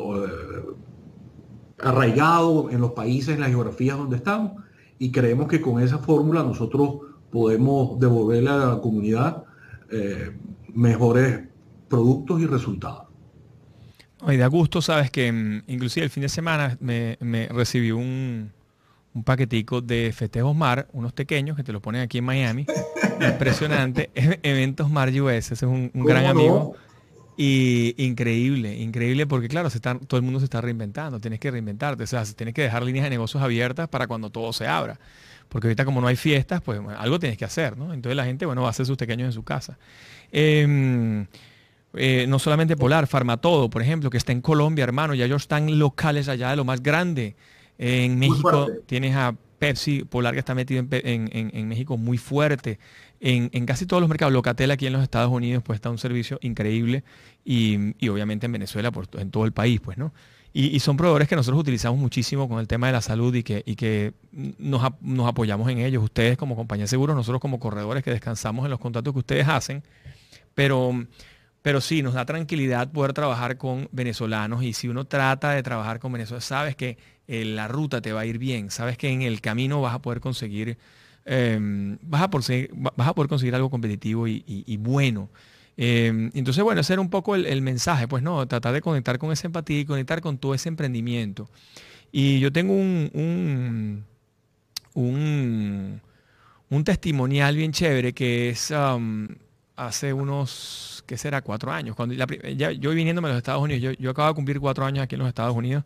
[1.84, 4.54] arraigado en los países, en las geografías donde estamos,
[5.00, 6.98] y creemos que con esa fórmula nosotros
[7.32, 9.44] podemos devolverle a la comunidad
[9.89, 10.32] eh,
[10.74, 11.41] mejores
[11.88, 13.04] productos y resultados.
[14.28, 17.17] Y da gusto, sabes que mm, inclusive el fin de semana me,
[17.52, 18.52] recibí un,
[19.13, 22.65] un, paquetico de festejos mar, unos pequeños que te lo ponen aquí en Miami.
[23.20, 24.12] Impresionante.
[24.13, 26.76] Eventos Mar US, ese es un, gran amigo.
[27.43, 31.49] Y increíble, increíble porque claro, se está, todo el mundo se está reinventando, tienes que
[31.49, 34.99] reinventarte, o sea, tienes que dejar líneas de negocios abiertas para cuando todo se abra.
[35.49, 37.95] Porque ahorita como no hay fiestas, pues algo tienes que hacer, ¿no?
[37.95, 39.80] Entonces la gente, bueno, va a hacer sus pequeños en su casa.
[40.32, 41.25] Em,
[41.95, 45.80] eh, no solamente Polar, Farmatodo, por ejemplo, que está en Colombia, hermano, ya ellos están
[45.80, 47.36] locales allá de lo más grande.
[47.80, 52.77] En México tienes a Pepsi, Polar que está metido en, México muy fuerte.
[53.23, 56.39] En, casi todos los mercados, Locatel aquí en los Estados Unidos, pues está un servicio
[56.41, 57.03] increíble
[57.45, 57.77] y,
[58.10, 60.12] obviamente en Venezuela, por, en todo el país, pues, ¿no?
[60.53, 63.62] Y, son proveedores que nosotros utilizamos muchísimo con el tema de la salud y que,
[63.65, 66.03] y que nos, apoyamos en ellos.
[66.03, 69.47] Ustedes como compañía de seguros, nosotros como corredores que descansamos en los contratos que ustedes
[69.47, 69.84] hacen,
[70.55, 71.05] pero,
[71.62, 75.99] pero sí, nos da tranquilidad poder trabajar con venezolanos y si uno trata de trabajar
[75.99, 79.21] con venezolanos, sabes que eh, la ruta te va a ir bien, sabes que en
[79.21, 80.77] el camino vas a poder conseguir,
[81.25, 85.29] em, vas, a vas a poder conseguir algo competitivo y, bueno.
[85.77, 89.31] Em, entonces, bueno, ese era un poco el, mensaje, pues no, tratar de conectar con
[89.31, 91.49] esa empatía y conectar con todo ese emprendimiento.
[92.12, 94.03] Y yo tengo un,
[94.93, 96.01] un,
[96.69, 98.73] un, testimonial bien chévere que es
[99.75, 101.41] hace unos, ¿qué será?
[101.41, 101.95] Cuatro años.
[101.95, 105.03] Cuando ya, yo viniéndome a los Estados Unidos, yo, yo acabo de cumplir cuatro años
[105.03, 105.84] aquí en los Estados Unidos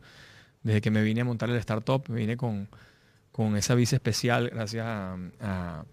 [0.65, 2.67] desde que me vine a montar el startup, me vine con,
[3.57, 5.85] esa visa especial, gracias a,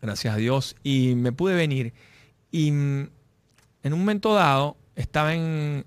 [0.00, 1.92] gracias a Dios, y me pude venir.
[2.50, 3.10] Y en
[3.82, 5.84] un momento dado, estaba en,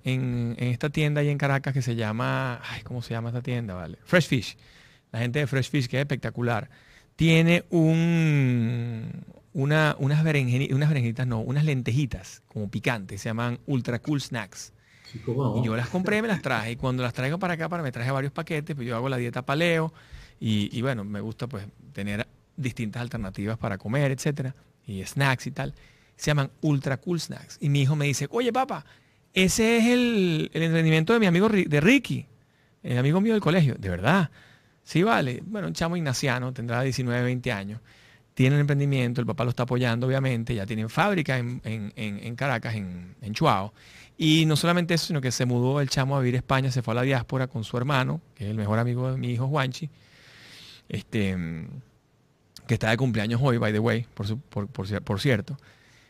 [0.59, 3.73] esta tienda ahí en Caracas que se llama, ay, ¿cómo se llama esta tienda?
[3.73, 4.57] Vale, Fresh Fish.
[5.11, 6.69] La gente de Fresh Fish, que es espectacular,
[7.15, 13.99] tiene un, una, unas, berenjenitas, unas berenjenitas, no, unas lentejitas como picantes, se llaman Ultra
[13.99, 14.73] Cool Snacks.
[15.13, 16.71] Y yo las compré, me las traje.
[16.71, 19.17] Y cuando las traigo para acá, para me traje varios paquetes, pues yo hago la
[19.17, 19.93] dieta paleo.
[20.39, 22.25] Y, bueno, me gusta pues tener
[22.55, 24.55] distintas alternativas para comer, etcétera.
[24.87, 25.73] Y snacks y tal.
[26.15, 27.57] Se llaman Ultra Cool Snacks.
[27.59, 28.85] Y mi hijo me dice, oye papá,
[29.33, 32.25] ese es el, el emprendimiento de mi amigo de Ricky,
[32.83, 33.75] el amigo mío del colegio.
[33.77, 34.29] De verdad.
[34.83, 35.41] Sí, vale.
[35.45, 37.81] Bueno, un chamo ignaciano, tendrá 19, 20 años.
[38.33, 40.55] Tiene el emprendimiento, el papá lo está apoyando, obviamente.
[40.55, 43.73] Ya tienen fábrica en, en, en Caracas, en, en Chuao.
[44.21, 46.81] Y no solamente eso, sino que se mudó el chamo a vivir a España, se
[46.81, 49.47] fue a la diáspora con su hermano, que es el mejor amigo de mi hijo
[49.47, 49.89] Juanchi,
[50.89, 51.37] este,
[52.67, 55.57] que está de cumpleaños hoy, by the way, por, por, cierto.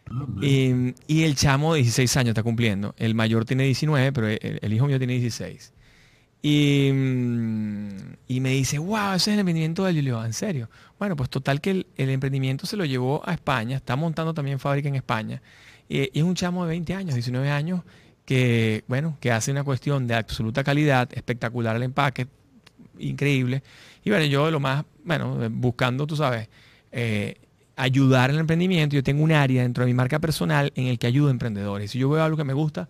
[0.10, 2.96] Ah, y, el chamo 16 años está cumpliendo.
[2.98, 5.74] El mayor tiene 19, pero el, hijo mío tiene 16.
[6.42, 6.88] Y,
[8.28, 10.24] y, me dice, wow, ese es el emprendimiento de Lilio.
[10.26, 10.70] ¿En serio?
[10.98, 13.78] Bueno, pues total que el, el, emprendimiento se lo llevó a España.
[13.78, 15.42] Está montando también fábrica en España.
[15.88, 17.82] y es un chamo de 20 años, 19 años,
[18.26, 22.28] que, bueno, que hace una cuestión de absoluta calidad, espectacular el empaque,
[23.00, 23.63] increíble.
[24.10, 26.50] Y bueno, yo lo más, bueno, buscando, tú sabes,
[26.91, 27.36] eh,
[27.76, 30.98] ayudar en el emprendimiento, yo tengo un área dentro de mi marca personal en el
[30.98, 31.91] que ayudo a emprendedores.
[31.91, 32.89] Si yo veo algo que me gusta,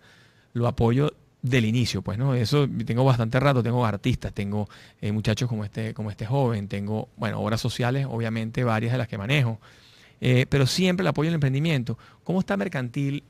[0.54, 2.34] lo apoyo del inicio, pues, ¿no?
[2.34, 4.66] Eso tengo bastante rato, tengo artistas, tengo
[5.02, 9.06] eh, muchachos como este, como este joven, tengo, bueno, obras sociales, obviamente varias de las
[9.06, 9.60] que manejo,
[10.22, 11.98] eh, pero siempre el apoyo al emprendimiento.
[12.24, 13.24] ¿Cómo está Mercantil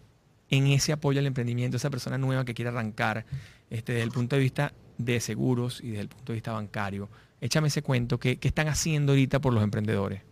[0.49, 3.27] en ese apoyo al emprendimiento, esa persona nueva que quiere arrancar
[3.69, 7.09] este, desde el punto de vista de seguros y desde el punto de vista bancario?
[7.41, 10.23] Échame ese cuento, ¿qué, qué están haciendo ahorita por los emprendedores?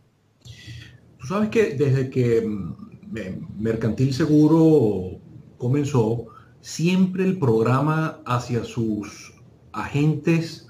[1.18, 5.18] Tú sabes que desde que mm, Mercantil Seguro
[5.56, 6.26] comenzó,
[6.60, 9.34] siempre el programa hacia sus
[9.72, 10.68] agentes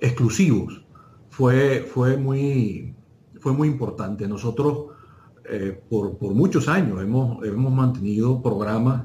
[0.00, 0.84] exclusivos
[1.30, 2.94] fue, fue, muy,
[3.40, 4.28] fue muy importante.
[4.28, 4.86] Nosotros
[5.48, 9.04] eh, por, muchos años hemos, hemos mantenido programas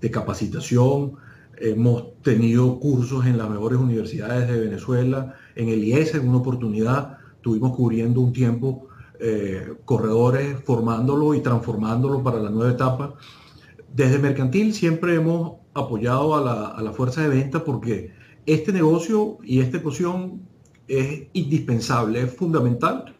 [0.00, 1.12] de capacitación,
[1.60, 7.18] hemos tenido cursos en las mejores universidades de Venezuela, en el IES en una oportunidad
[7.42, 13.14] tuvimos cubriendo un tiempo eh, corredores, formándolo y transformándolo para la nueva etapa.
[13.94, 18.12] Desde Mercantil siempre hemos apoyado a la, fuerza de venta porque
[18.46, 20.42] este negocio y esta ecuación
[20.88, 23.16] es indispensable, es fundamental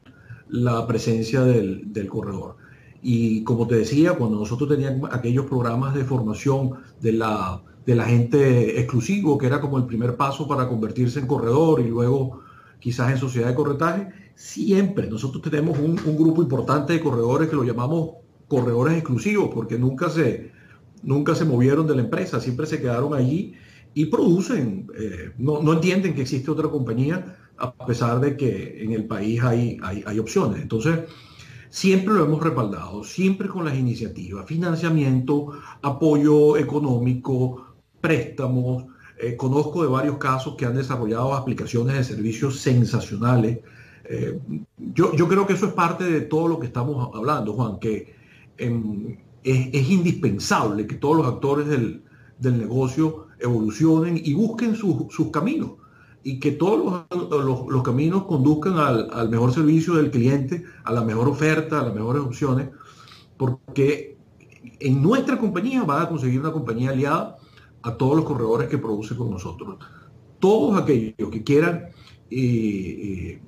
[0.49, 2.57] la presencia del, corredor.
[3.03, 8.79] Y como te decía, cuando nosotros teníamos aquellos programas de formación de la, del agente
[8.79, 12.41] exclusivo, que era como el primer paso para convertirse en corredor y luego
[12.79, 17.63] quizás en sociedad de corretaje, siempre nosotros tenemos un, grupo importante de corredores que lo
[17.63, 18.13] llamamos
[18.49, 20.51] corredores exclusivos, porque nunca se,
[21.03, 23.55] nunca se movieron de la empresa, siempre se quedaron allí
[23.95, 29.05] y producen, eh, no, entienden que existe otra compañía a pesar de que en el
[29.05, 30.63] país hay, hay, opciones.
[30.63, 31.01] Entonces,
[31.69, 37.70] siempre lo hemos respaldado, siempre con las iniciativas, financiamiento, apoyo económico,
[38.01, 38.85] préstamos.
[39.19, 43.59] Eh, conozco de varios casos que han desarrollado aplicaciones de servicios sensacionales.
[44.05, 44.39] Eh,
[44.79, 48.15] yo, yo, creo que eso es parte de todo lo que estamos hablando, Juan, que
[48.57, 52.03] en, es, indispensable que todos los actores del,
[52.41, 55.73] negocio evolucionen y busquen sus caminos
[56.23, 57.07] y que todos
[57.69, 62.23] los, caminos conduzcan al, mejor servicio del cliente, a la mejor oferta, a las mejores
[62.23, 62.69] opciones,
[63.37, 64.17] porque
[64.79, 67.37] en nuestra compañía va a conseguir una compañía aliada
[67.83, 69.79] a todos los corredores que produce con nosotros.
[70.39, 71.89] Todos aquellos que quieran,
[72.31, 73.43] eh, eh,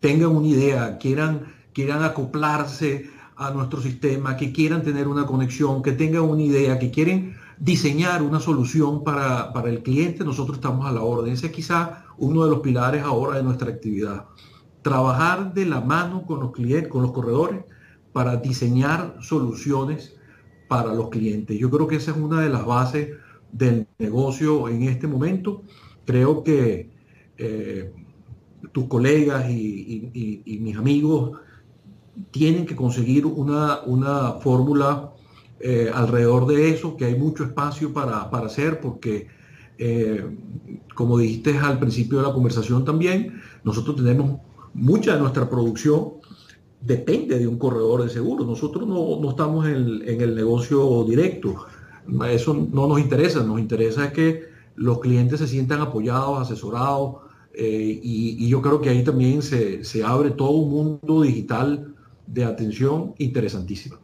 [0.00, 5.92] tengan una idea, quieran, quieran acoplarse a nuestro sistema, que quieran tener una conexión, que
[5.92, 11.02] tengan una idea, que quieren diseñar una solución para, el cliente, nosotros estamos a la
[11.02, 11.32] orden.
[11.32, 14.26] Ese es quizá uno de los pilares ahora de nuestra actividad.
[14.82, 17.64] Trabajar de la mano con los clientes, con los corredores,
[18.12, 20.16] para diseñar soluciones
[20.68, 21.58] para los clientes.
[21.58, 23.10] Yo creo que esa es una de las bases
[23.52, 25.62] del negocio en este momento.
[26.04, 26.90] Creo que
[27.36, 27.92] eh,
[28.72, 31.38] tus colegas y mis amigos
[32.30, 35.12] tienen que conseguir una, una fórmula
[35.60, 39.26] eh, alrededor de eso, que hay mucho espacio para, hacer, porque,
[39.76, 40.24] eh,
[40.94, 44.40] como dijiste al principio de la conversación también, nosotros tenemos
[44.74, 46.12] mucha de nuestra producción
[46.80, 48.44] depende de un corredor de seguro.
[48.44, 51.66] Nosotros no, estamos en, el negocio directo.
[52.30, 53.42] Eso no nos interesa.
[53.42, 54.44] Nos interesa que
[54.76, 57.16] los clientes se sientan apoyados, asesorados.
[57.54, 61.94] Eh, y, y, yo creo que ahí también se, se abre todo un mundo digital
[62.26, 63.98] de atención interesantísima.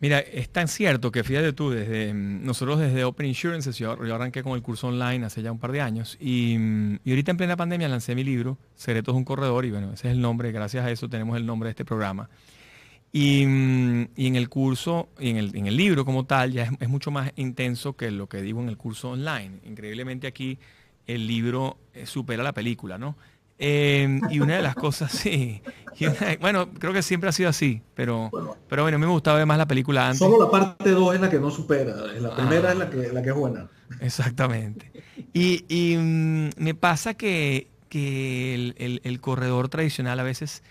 [0.00, 4.52] Mira, es tan cierto que fíjate tú, desde nosotros desde Open Insurance, yo, arranqué con
[4.54, 6.56] el curso online hace ya un par de años y,
[7.06, 10.14] ahorita en plena pandemia lancé mi libro, Secretos de un Corredor, y bueno, ese es
[10.14, 12.30] el nombre, gracias a eso tenemos el nombre de este programa.
[13.12, 16.88] Y, en el curso, y en el, en el, libro como tal, ya es, es,
[16.88, 19.58] mucho más intenso que lo que digo en el curso online.
[19.64, 20.58] Increíblemente aquí
[21.06, 23.16] el libro eh, supera la película, ¿no?
[23.62, 25.60] Em, y una de las cosas, sí.
[26.40, 29.36] bueno, creo que siempre ha sido así, pero bueno, pero bueno, a mí me gustaba
[29.36, 30.18] ver más la película antes.
[30.18, 33.22] Solo la parte 2 es la que no supera, la primera es la que, la
[33.22, 33.68] que es buena.
[34.00, 34.90] Exactamente.
[35.34, 40.62] Y, y mm, me pasa que, que el, el, corredor tradicional a veces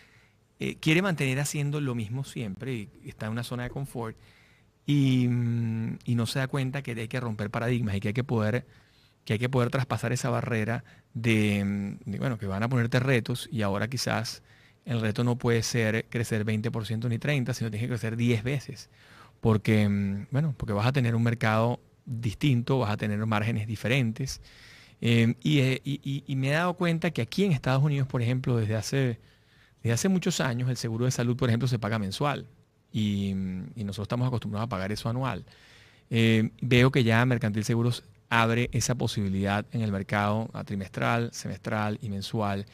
[0.60, 4.18] eh, quiere mantener haciendo lo mismo siempre y está en una zona de confort
[4.86, 8.14] y, mm, y no se da cuenta que hay que romper paradigmas y que hay
[8.14, 8.66] que poder
[9.26, 10.84] que hay que poder traspasar esa barrera
[11.14, 14.42] de, bueno, que van a ponerte retos y ahora quizás
[14.86, 18.90] el reto no puede ser crecer 20% ni 30, sino tienes que crecer 10 veces.
[19.40, 24.42] Porque, mm, bueno, porque vas a tener un mercado distinto, vas a tener márgenes diferentes.
[25.02, 28.76] Em, eh, y, me he dado cuenta que aquí en Estados Unidos, por ejemplo, desde
[28.76, 29.20] hace,
[29.82, 32.48] desde hace muchos años, el seguro de salud, por ejemplo, se paga mensual.
[32.92, 33.34] Y,
[33.76, 35.46] nosotros estamos acostumbrados a pagar eso anual.
[36.10, 41.98] Eh, veo que ya Mercantil Seguros abre esa posibilidad en el mercado a trimestral, semestral
[42.02, 42.66] y mensual.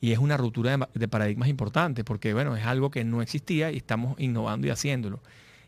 [0.00, 3.76] Y es una ruptura de, paradigmas importante porque, bueno, es algo que no existía y
[3.76, 5.20] estamos innovando y haciéndolo.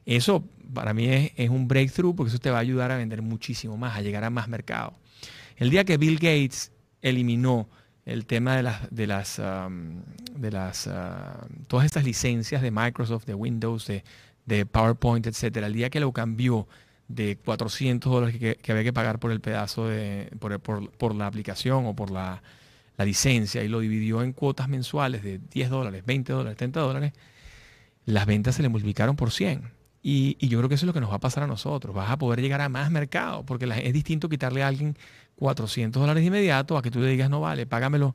[0.07, 3.77] Eso para mí es, un breakthrough porque eso te va a ayudar a vender muchísimo
[3.77, 4.95] más, a llegar a más mercado.
[5.57, 7.69] El día que Bill Gates eliminó
[8.07, 9.41] el tema de las, de las,
[10.37, 10.91] de las
[11.69, 14.05] todas estas licencias de Microsoft, de Windows, de,
[14.47, 16.69] de PowerPoint, etcétera, el día que lo cambió
[17.09, 21.87] de 400 dólares que, había que pagar por el pedazo de, por, por, la aplicación
[21.87, 22.43] o por la,
[22.97, 27.13] la, licencia y lo dividió en cuotas mensuales de 10 dólares, 20 dólares, 30 dólares,
[28.07, 29.71] las ventas se le multiplicaron por 100.
[30.07, 31.95] Y, yo creo que eso es lo que nos va a pasar a nosotros.
[31.95, 34.99] Vas a poder llegar a más mercado, porque es distinto quitarle a alguien
[35.37, 38.15] 400 dólares inmediato a que tú le digas, no vale, págamelo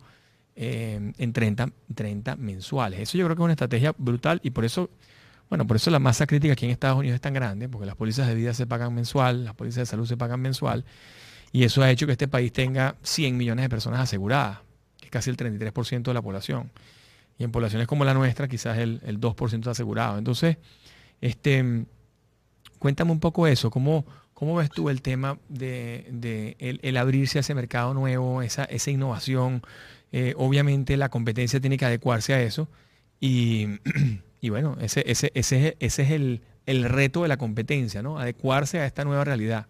[0.56, 3.00] eh, en 30, 30 mensuales.
[3.00, 4.90] Eso yo creo que es una estrategia brutal y por eso
[5.50, 7.96] bueno, por eso la masa crítica aquí en Estados Unidos es tan grande, porque las
[7.96, 10.86] pólizas de vida se pagan mensual, las pólizas de salud se pagan mensual,
[11.52, 14.60] y eso ha hecho que este país tenga 100 millones de personas aseguradas,
[15.00, 16.72] que es casi el 33% de la población.
[17.40, 20.20] Y en poblaciones como la nuestra, quizás el, 2% asegurado.
[20.20, 20.58] Entonces,
[21.22, 21.86] este,
[22.78, 24.06] cuéntame un poco eso, ¿cómo,
[24.40, 29.62] cómo ves tú el tema de, el, abrirse a ese mercado nuevo, esa, esa innovación?
[30.14, 32.70] Eh, obviamente la competencia tiene que adecuarse a eso
[33.20, 33.68] y
[34.50, 38.18] bueno, ese, ese, ese, es el, reto de la competencia, ¿no?
[38.18, 39.68] Adecuarse a esta nueva realidad.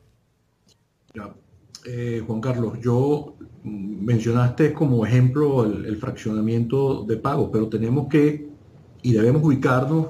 [1.85, 8.47] Eh, Juan Carlos, yo mencionaste como ejemplo el, fraccionamiento de pagos, pero tenemos que
[9.01, 10.09] y debemos ubicarnos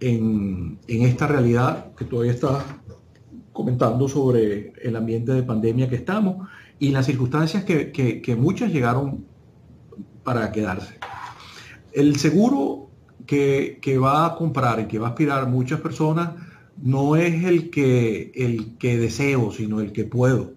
[0.00, 2.79] en, esta realidad que todavía está
[3.52, 6.48] comentando sobre el ambiente de pandemia que estamos
[6.78, 9.24] y las circunstancias que, que muchas llegaron
[10.22, 10.98] para quedarse.
[11.92, 12.90] El seguro
[13.30, 16.30] que, va a comprar y que va a aspirar muchas personas
[16.82, 20.54] no es el que, el que deseo, sino el que puedo,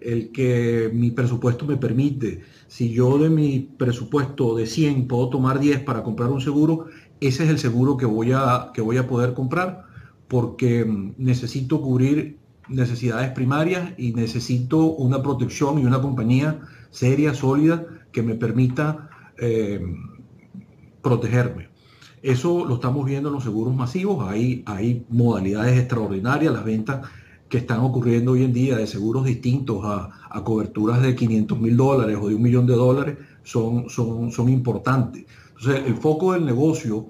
[0.00, 2.42] el que mi presupuesto me permite.
[2.66, 6.86] Si yo de mi presupuesto de 100 puedo tomar 10 para comprar un seguro,
[7.20, 9.84] ese es el seguro que voy a, que voy a poder comprar
[10.28, 10.86] porque
[11.18, 16.60] necesito cubrir necesidades primarias y necesito una protección y una compañía
[16.90, 19.82] seria, sólida, que me permita eh,
[21.02, 21.68] protegerme.
[22.22, 24.28] Eso lo estamos viendo en los seguros masivos.
[24.28, 27.08] Hay, hay modalidades extraordinarias, las ventas
[27.48, 30.10] que están ocurriendo hoy en día de seguros distintos a,
[30.42, 35.26] coberturas de 500 mil dólares o de un millón de dólares son, son, son importantes.
[35.48, 37.08] Entonces, el foco del negocio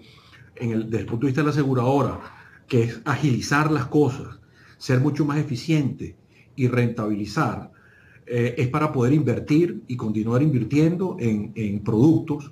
[0.56, 2.20] en el, desde el punto de vista de la aseguradora,
[2.72, 4.40] que es agilizar las cosas,
[4.78, 6.16] ser mucho más eficiente
[6.56, 7.70] y rentabilizar,
[8.24, 12.50] eh, es para poder invertir y continuar invirtiendo en, en productos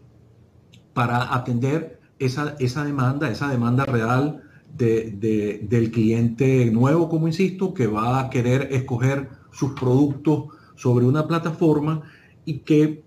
[0.93, 4.43] para atender esa, demanda, esa demanda real
[4.77, 12.03] del cliente nuevo, como insisto, que va a querer escoger sus productos sobre una plataforma
[12.45, 13.03] y que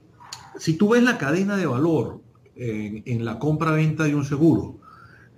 [0.57, 2.21] si tú ves la cadena de valor
[2.55, 4.79] en, la compra-venta de un seguro,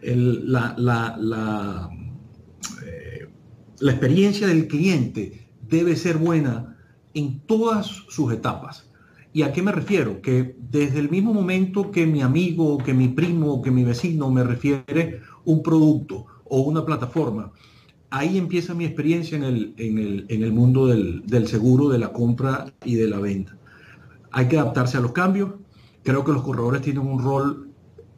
[0.06, 1.90] la, la,
[2.86, 3.28] eh,
[3.80, 6.78] la experiencia del cliente debe ser buena
[7.14, 8.90] en todas sus etapas.
[9.34, 10.22] ¿Y a qué me refiero?
[10.22, 14.44] Que desde el mismo momento que mi amigo, que mi primo, que mi vecino me
[14.44, 17.52] refiere un producto o una plataforma,
[18.10, 23.08] ahí empieza mi experiencia en el, mundo del, del, seguro, de la compra y de
[23.10, 23.58] la venta.
[24.32, 25.52] Hay que adaptarse a los cambios.
[26.04, 27.65] Creo que los corredores tienen un rol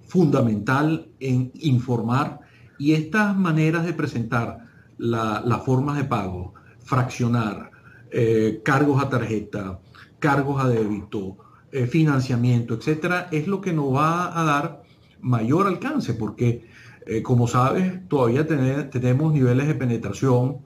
[0.08, 2.40] fundamental en informar
[2.78, 4.66] y estas maneras de presentar
[4.98, 7.72] las formas de pago, fraccionar,
[8.12, 9.80] eh, cargos a tarjeta,
[10.20, 11.38] cargos a débito,
[11.72, 14.84] eh, financiamiento, etcétera, es lo que nos va a dar
[15.22, 16.66] mayor alcance, porque
[17.06, 20.58] eh, como sabes, todavía tenemos niveles de penetración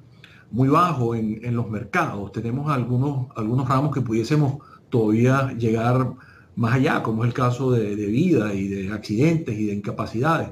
[0.50, 2.32] muy bajos en, los mercados.
[2.32, 4.58] Tenemos algunos, algunos ramos que pudiésemos
[4.89, 6.14] todavía llegar
[6.56, 10.49] más allá, como es el caso de, vida y de accidentes y de incapacidades.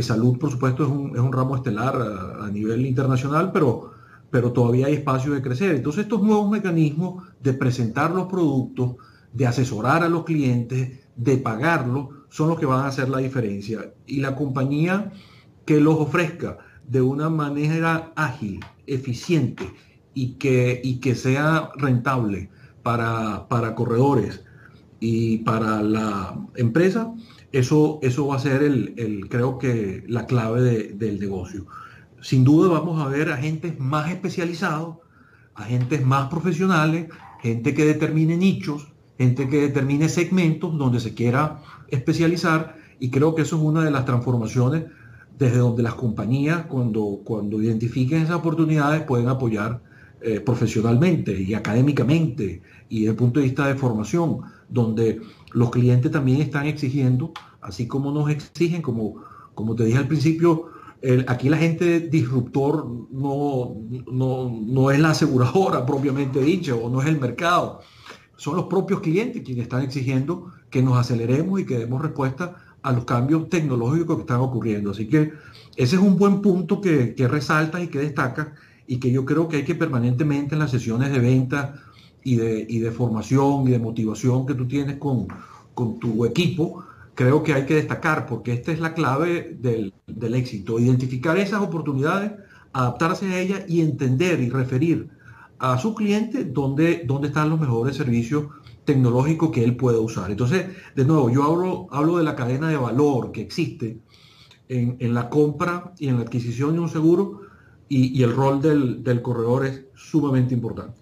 [0.00, 1.96] Salud, por supuesto, es un, ramo estelar
[2.40, 3.92] a nivel internacional, pero
[4.32, 5.76] pero todavía hay espacio de crecer.
[5.76, 8.96] Entonces estos nuevos mecanismos de presentar los productos,
[9.30, 13.92] de asesorar a los clientes, de pagarlos, son los que van a hacer la diferencia.
[14.06, 15.12] Y la compañía
[15.66, 16.56] que los ofrezca
[16.88, 19.70] de una manera ágil, eficiente
[20.14, 22.48] y que, y que sea rentable
[22.82, 24.42] para, corredores
[25.04, 27.12] y para la empresa,
[27.50, 31.66] eso, eso va a ser el, creo que la clave del negocio.
[32.20, 34.98] Sin duda vamos a ver agentes más especializados,
[35.56, 37.08] agentes más profesionales,
[37.40, 43.42] gente que determine nichos, gente que determine segmentos donde se quiera especializar y creo que
[43.42, 44.84] eso es una de las transformaciones
[45.36, 49.82] desde donde las compañías, cuando, cuando identifiquen esas oportunidades, pueden apoyar
[50.20, 54.42] eh, profesionalmente y académicamente y desde el punto de vista de formación,
[54.72, 55.20] donde
[55.52, 59.22] los clientes también están exigiendo, así como nos exigen, como,
[59.54, 60.70] como te dije al principio,
[61.26, 63.76] aquí la gente disruptor no,
[64.10, 67.80] no, es la aseguradora propiamente dicha o no es el mercado.
[68.36, 72.92] Son los propios clientes quienes están exigiendo que nos aceleremos y que demos respuesta a
[72.92, 74.90] los cambios tecnológicos que están ocurriendo.
[74.90, 75.32] Así que
[75.76, 78.54] ese es un buen punto que, resalta y que destaca
[78.86, 81.74] y que yo creo que hay que permanentemente en las sesiones de venta
[82.24, 85.28] y de, y de formación y de motivación que tú tienes con,
[85.74, 89.92] con tu equipo, creo que hay que destacar, porque esta es la clave del,
[90.34, 92.32] éxito, identificar esas oportunidades,
[92.72, 95.08] adaptarse a ellas y entender y referir
[95.58, 98.46] a su cliente dónde, dónde están los mejores servicios
[98.84, 100.30] tecnológicos que él pueda usar.
[100.30, 100.66] Entonces,
[100.96, 103.98] de nuevo, yo hablo, hablo de la cadena de valor que existe
[104.68, 107.42] en, la compra y en la adquisición de un seguro
[107.88, 111.01] y, el rol del, del corredor es sumamente importante.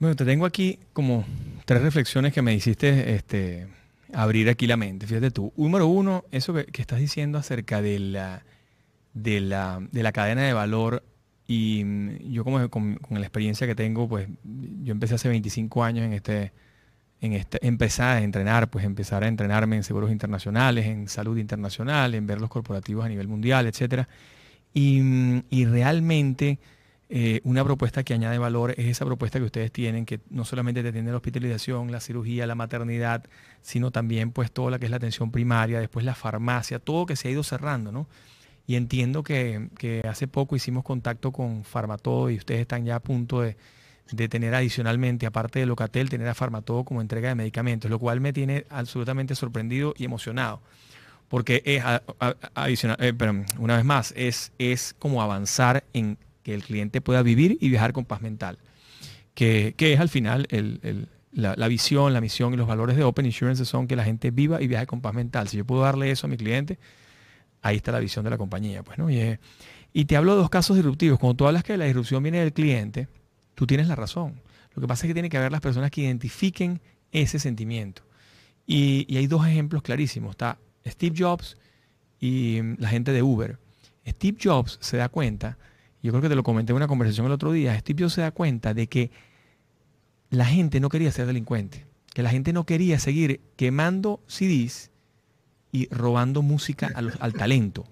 [0.00, 1.26] Bueno, te tengo aquí como
[1.66, 3.66] tres reflexiones que me hiciste este,
[4.14, 5.06] abrir aquí la mente.
[5.06, 5.52] Fíjate tú.
[5.58, 8.42] Número uno, eso que, estás diciendo acerca de la,
[9.12, 11.04] de la, de la cadena de valor.
[11.46, 14.26] Y mm, yo como con, la experiencia que tengo, pues
[14.82, 16.52] yo empecé hace 25 años en este,
[17.20, 22.14] en este, empezar a entrenar, pues empezar a entrenarme en seguros internacionales, en salud internacional,
[22.14, 24.08] en ver los corporativos a nivel mundial, etcétera.
[24.72, 26.58] Y, mm, y realmente
[27.12, 30.80] eh, una propuesta que añade valor es esa propuesta que ustedes tienen, que no solamente
[30.80, 33.24] te atiende la hospitalización, la cirugía, la maternidad,
[33.62, 37.16] sino también pues todo lo que es la atención primaria, después la farmacia, todo que
[37.16, 38.06] se ha ido cerrando, ¿no?
[38.64, 39.68] Y entiendo que,
[40.08, 43.56] hace poco hicimos contacto con Farmatodo y ustedes están ya a punto de,
[44.28, 48.32] tener adicionalmente, aparte de Locatel, tener a Farmatodo como entrega de medicamentos, lo cual me
[48.32, 50.62] tiene absolutamente sorprendido y emocionado.
[51.28, 51.82] Porque es
[52.54, 53.14] adicional, eh,
[53.58, 56.16] una vez más, es, es como avanzar en
[56.50, 58.58] que el cliente pueda vivir y viajar con paz mental,
[59.34, 60.48] que, es al final
[61.32, 64.60] la, visión, la misión y los valores de Open Insurance son que la gente viva
[64.60, 65.48] y viaje con paz mental.
[65.48, 66.78] Si yo puedo darle eso a mi cliente,
[67.62, 68.82] ahí está la visión de la compañía.
[68.82, 69.08] Pues, ¿no?
[69.10, 71.20] y, te hablo de dos casos disruptivos.
[71.20, 73.06] Cuando tú hablas que la disrupción viene del cliente,
[73.54, 74.40] tú tienes la razón.
[74.74, 76.80] Lo que pasa es que tiene que haber las personas que identifiquen
[77.12, 78.02] ese sentimiento.
[78.66, 80.32] Y, y hay dos ejemplos clarísimos.
[80.32, 81.56] Está Steve Jobs
[82.18, 83.58] y la gente de Uber.
[84.06, 85.58] Steve Jobs se da cuenta
[86.02, 88.20] yo creo que te lo comenté en una conversación el otro día, Steve Jobs se
[88.20, 89.10] da cuenta de que
[90.30, 94.90] la gente no quería ser delincuente, que la gente no quería seguir quemando CDs
[95.72, 97.86] y robando música al talento.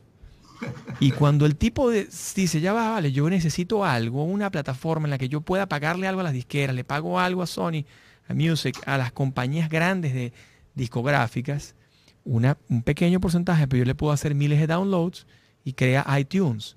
[1.01, 5.19] Y cuando el tipo dice, ya va, vale, yo necesito algo, una plataforma en la
[5.19, 7.85] que yo pueda pagarle algo a las disqueras, le pago algo a Sony,
[8.27, 10.33] a Music, a las compañías grandes de
[10.75, 11.75] discográficas,
[12.25, 15.27] un pequeño porcentaje, pero yo le puedo hacer miles de downloads
[15.65, 16.77] y crea iTunes.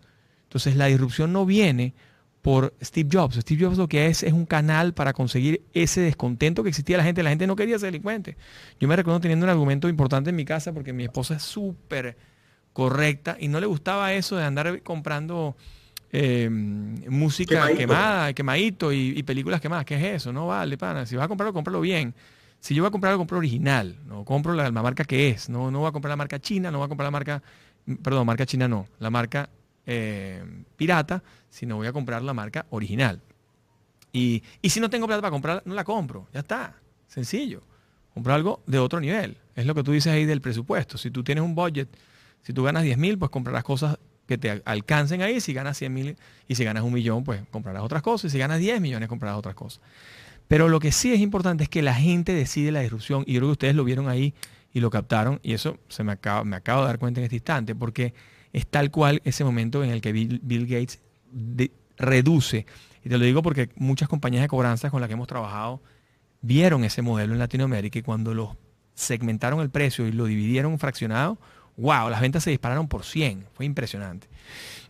[0.51, 1.93] Entonces la disrupción no viene
[2.41, 3.35] por Steve Jobs.
[3.35, 7.05] Steve Jobs lo que es es un canal para conseguir ese descontento que existía la
[7.05, 7.23] gente.
[7.23, 8.35] La gente no quería ser delincuente.
[8.77, 12.17] Yo me recuerdo teniendo un argumento importante en mi casa porque mi esposa es súper
[12.73, 15.55] correcta y no le gustaba eso de andar comprando
[16.11, 19.85] eh, música quemada, quemadito y, películas quemadas.
[19.85, 20.33] ¿Qué es eso?
[20.33, 21.05] No vale, pana.
[21.05, 22.13] Si vas a comprarlo, cómpralo bien.
[22.59, 23.95] Si yo voy a comprarlo, compro original.
[24.05, 25.47] No compro la, la, marca que es.
[25.47, 27.41] No, no voy a comprar la marca china, no voy a comprar la marca,
[28.03, 29.49] perdón, marca china no, la marca
[29.85, 30.43] eh,
[30.75, 33.21] pirata, sino voy a comprar la marca original.
[34.13, 36.27] Y, si no tengo plata para comprar, no la compro.
[36.33, 36.75] Ya está.
[37.07, 37.63] Sencillo.
[38.13, 39.37] Compro algo de otro nivel.
[39.55, 40.97] Es lo que tú dices ahí del presupuesto.
[40.97, 41.87] Si tú tienes un budget,
[42.41, 45.39] si tú ganas 10 mil, pues comprarás cosas que te alcancen ahí.
[45.39, 46.17] Si ganas 100 mil
[46.47, 48.25] y si ganas un millón, pues comprarás otras cosas.
[48.25, 49.81] Y si ganas 10 millones, comprarás otras cosas.
[50.47, 53.23] Pero lo que sí es importante es que la gente decide la disrupción.
[53.25, 54.33] Y yo creo que ustedes lo vieron ahí
[54.73, 55.39] y lo captaron.
[55.43, 57.75] Y eso se me acaba, me acabo de dar cuenta en este instante.
[57.75, 58.13] Porque
[58.53, 60.99] es tal cual ese momento en el que Bill, Gates
[61.97, 62.65] reduce.
[63.03, 65.81] Y te lo digo porque muchas compañías de cobranzas con las que hemos trabajado
[66.41, 68.57] vieron ese modelo en Latinoamérica y cuando lo
[68.93, 71.37] segmentaron el precio y lo dividieron fraccionado,
[71.77, 73.47] wow, las ventas se dispararon por 100.
[73.53, 74.27] Fue impresionante.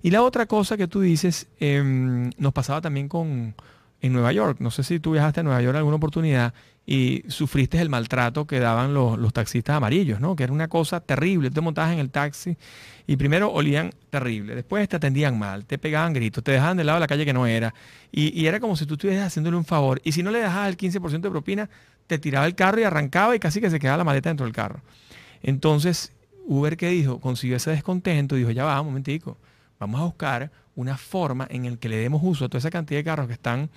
[0.01, 3.55] Y la otra cosa que tú dices, em, nos pasaba también con
[4.01, 4.57] en Nueva York.
[4.59, 6.53] No sé si tú viajaste a Nueva York alguna oportunidad
[6.91, 10.35] y sufriste el maltrato que daban los, taxistas amarillos, ¿no?
[10.35, 11.49] Que era una cosa terrible.
[11.49, 12.57] te montabas en el taxi
[13.07, 16.97] y primero olían terrible, después te atendían mal, te pegaban gritos, te dejaban de lado
[16.97, 17.73] de la calle que no era.
[18.11, 20.01] Y, era como si tú estuvieras haciéndole un favor.
[20.03, 21.69] Y si no le dejabas el 15% de propina,
[22.07, 24.53] te tiraba el carro y arrancaba y casi que se quedaba la maleta dentro del
[24.53, 24.81] carro.
[25.41, 26.11] Entonces,
[26.45, 27.21] Uber, ¿qué dijo?
[27.21, 29.37] Consiguió ese descontento y dijo, ya va, un momentico,
[29.79, 32.99] vamos a buscar una forma en el que le demos uso a toda esa cantidad
[32.99, 33.69] de carros que están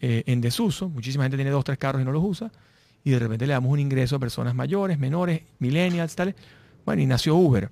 [0.00, 0.88] eh, en desuso.
[0.88, 2.52] Muchísima gente tiene dos, tres carros y no los usa.
[3.04, 6.34] Y de repente le damos un ingreso a personas mayores, menores, millennials, tal.
[6.84, 7.70] Bueno, y nació Uber.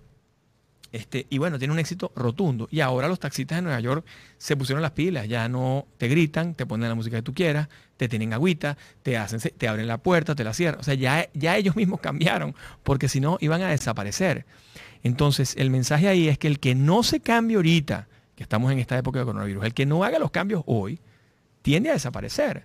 [0.92, 2.68] Este, y bueno, tiene un éxito rotundo.
[2.70, 4.06] Y ahora los taxistas de Nueva York
[4.38, 7.68] se pusieron las pilas, ya no te gritan, te ponen la música que tú quieras,
[7.96, 10.80] te tienen agüita, te, hacen, te abren la puerta, te la cierran.
[10.80, 14.46] O sea, ya, ya ellos mismos cambiaron, porque si no iban a desaparecer.
[15.02, 18.78] Entonces, el mensaje ahí es que el que no se cambie ahorita, que estamos en
[18.78, 21.00] esta época de coronavirus, el que no haga los cambios hoy,
[21.66, 22.62] tiende a desaparecer.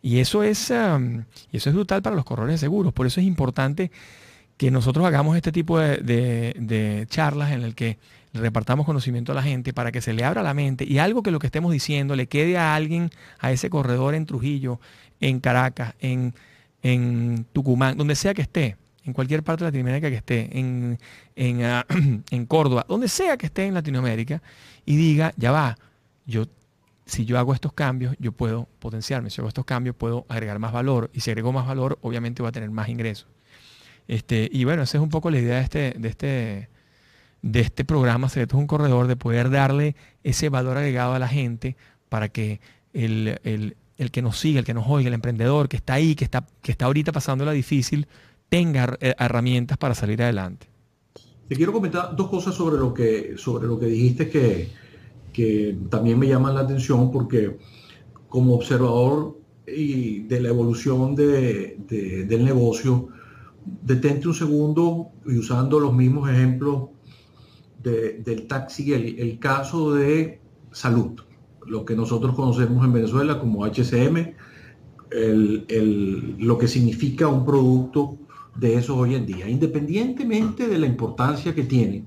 [0.00, 2.94] Y eso es, um, y eso es brutal para los corredores de seguros.
[2.94, 3.90] Por eso es importante
[4.56, 7.98] que nosotros hagamos este tipo de, charlas en el que
[8.32, 11.30] repartamos conocimiento a la gente para que se le abra la mente y algo que
[11.30, 14.80] lo que estemos diciendo le quede a alguien, a ese corredor en Trujillo,
[15.20, 16.32] en Caracas, en,
[16.82, 20.98] en Tucumán, donde sea que esté, en cualquier parte de Latinoamérica que esté, en,
[21.36, 21.84] en, ah,
[22.30, 24.40] en, Córdoba, donde sea que esté en Latinoamérica,
[24.86, 25.76] y diga, ya va,
[26.24, 26.46] yo,
[27.08, 30.72] si yo hago estos cambios, yo puedo potenciarme, si hago estos cambios, puedo agregar más
[30.72, 33.26] valor, y si agrego más valor, obviamente voy a tener más ingresos.
[34.06, 36.68] Este, y bueno, esa es un poco la idea de este, de este,
[37.40, 41.28] de este programa, Secretos es un corredor, de poder darle ese valor agregado a la
[41.28, 41.76] gente
[42.10, 42.60] para que
[42.92, 43.74] el,
[44.12, 46.72] que nos siga, el que nos oiga, el emprendedor que está ahí, que está, que
[46.72, 48.06] está ahorita pasando la difícil,
[48.50, 50.66] tenga eh, herramientas para salir adelante.
[51.48, 54.68] Te quiero comentar dos cosas sobre lo que, sobre lo que dijiste que,
[55.32, 57.56] que también me llaman la atención porque
[58.28, 61.76] como observador y de la evolución de,
[62.28, 63.08] del negocio,
[63.82, 66.88] detente un segundo y usando los mismos ejemplos
[67.82, 70.40] del taxi, el, caso de
[70.72, 71.20] salud,
[71.66, 74.34] lo que nosotros conocemos en Venezuela como HCM,
[76.38, 78.18] lo que significa un producto
[78.56, 82.04] de esos hoy en día, independientemente de la importancia que tiene.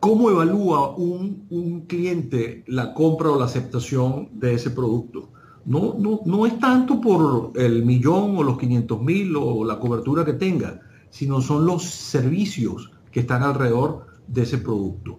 [0.00, 5.30] ¿Cómo evalúa un, un cliente la compra o la aceptación de ese producto?
[5.66, 10.24] no, no, no es tanto por el millón o los 500 mil o la cobertura
[10.24, 10.80] que tenga,
[11.10, 15.18] sino son los servicios que están alrededor de ese producto.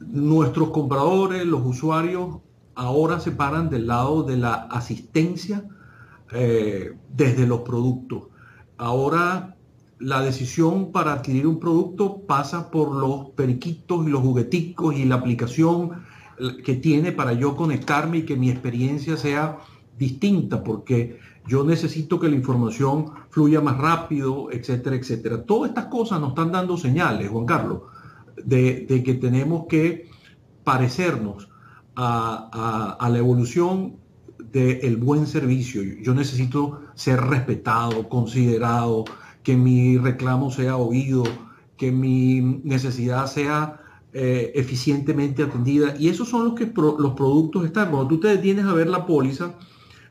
[0.00, 2.38] Nuestros compradores, los usuarios,
[2.74, 5.68] ahora se paran del lado de la asistencia
[6.32, 8.28] eh, desde los productos.
[8.78, 9.53] Ahora
[10.04, 15.14] la decisión para adquirir un producto pasa por los periquitos y los jugueticos y la
[15.14, 15.92] aplicación
[16.62, 19.60] que tiene para yo conectarme y que mi experiencia sea
[19.96, 25.42] distinta porque yo necesito que la información fluya más rápido, etcétera, etcétera.
[25.42, 27.82] Todas estas cosas nos están dando señales, Juan Carlos,
[28.44, 30.10] de, que tenemos que
[30.64, 31.48] parecernos
[31.96, 33.96] a, la evolución
[34.52, 35.82] del buen servicio.
[36.02, 39.04] Yo necesito ser respetado, considerado,
[39.44, 41.22] que mi reclamo sea oído,
[41.76, 43.80] que mi necesidad sea
[44.12, 45.94] eh, eficientemente atendida.
[45.98, 47.90] Y esos son los que los productos están.
[47.90, 49.54] Cuando tú te detienes a ver la póliza,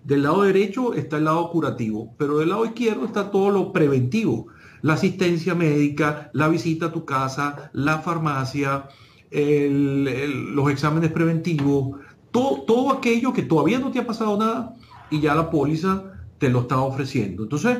[0.03, 4.47] del lado derecho está el lado curativo, pero del lado izquierdo está todo lo preventivo.
[4.81, 8.89] La asistencia médica, la visita a tu casa, la farmacia,
[9.31, 11.97] los exámenes preventivos,
[12.31, 14.75] todo, todo aquello que todavía no te ha pasado nada
[15.09, 16.03] y ya la póliza
[16.37, 17.43] te lo está ofreciendo.
[17.43, 17.79] Entonces,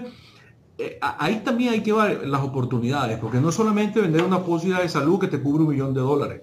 [0.85, 4.89] eh, ahí también hay que ver las oportunidades, porque no solamente vender una póliza de
[4.89, 6.41] salud que te cubre un millón de dólares,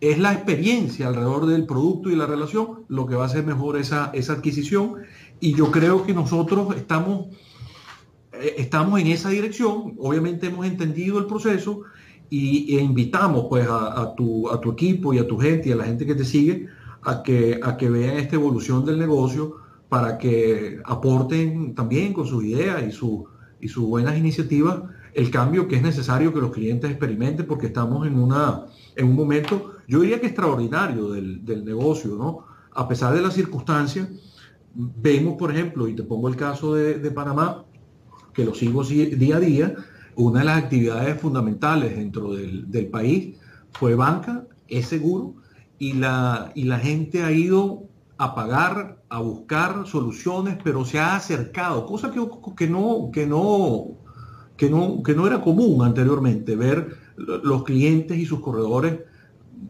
[0.00, 3.78] es la experiencia alrededor del producto y la relación lo que va a hacer mejor
[3.78, 4.96] esa, esa adquisición.
[5.40, 7.28] Y yo creo que nosotros estamos,
[8.32, 9.94] eh, estamos en esa dirección.
[9.98, 11.82] Obviamente hemos entendido el proceso
[12.30, 15.76] y, e invitamos pues a, tu, a tu equipo y a tu gente y a
[15.76, 16.68] la gente que te sigue
[17.02, 19.56] a que, a que vean esta evolución del negocio
[19.88, 23.26] para que aporten también con sus ideas y, su,
[23.60, 24.82] y sus buenas iniciativas
[25.14, 29.16] el cambio que es necesario que los clientes experimenten porque estamos en, una, en un
[29.16, 32.44] momento yo diría que extraordinario del, negocio, ¿no?
[32.72, 34.06] A pesar de las circunstancias,
[34.74, 37.64] vemos, por ejemplo, y te pongo el caso de, Panamá,
[38.34, 39.74] que lo sigo día a día,
[40.14, 43.36] una de las actividades fundamentales dentro del, país
[43.72, 45.34] fue banca, es seguro,
[45.78, 47.87] y la, y la gente ha ido
[48.18, 52.20] a pagar, a buscar soluciones, pero se ha acercado, cosa que,
[52.56, 53.86] que, no, que, no,
[54.56, 59.00] que, no, que no era común anteriormente, ver los clientes y sus corredores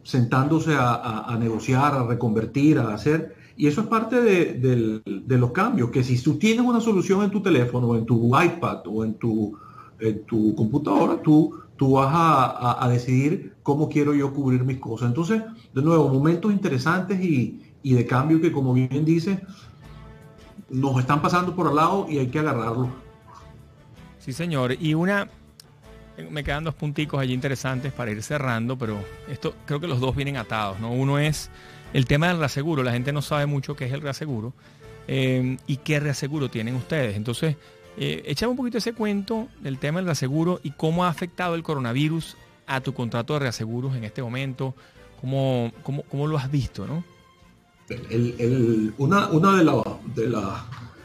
[0.03, 3.35] sentándose a, negociar, a reconvertir, a hacer.
[3.57, 7.43] Y eso es parte de, los cambios, que si tú tienes una solución en tu
[7.43, 9.59] teléfono, en tu iPad o en tu,
[10.27, 15.09] tu computadora, tú, tú vas a, decidir cómo quiero yo cubrir mis cosas.
[15.09, 15.43] Entonces,
[15.75, 19.41] de nuevo, momentos interesantes y, y de cambio que, como bien dice,
[20.71, 22.91] nos están pasando por al lado y hay que agarrarlo.
[24.19, 24.77] Sí, señor.
[24.79, 25.29] Y una,
[26.31, 28.99] me quedan dos punticos allí interesantes para ir cerrando, pero
[29.29, 30.93] esto creo que los dos vienen atados, ¿no?
[30.93, 31.51] Uno es
[31.93, 32.83] el tema del reaseguro.
[32.83, 34.53] La gente no sabe mucho qué es el reaseguro
[35.07, 37.17] eh, y qué reaseguro tienen ustedes.
[37.17, 37.57] Entonces,
[37.97, 41.63] eh, echamos un poquito ese cuento del tema del reaseguro y cómo ha afectado el
[41.63, 42.37] coronavirus
[42.69, 44.75] a tu contrato de reaseguros en este momento?
[45.21, 46.87] ¿Cómo, cómo, lo has visto?
[46.87, 47.03] ¿no?
[48.99, 50.45] Una, una de, las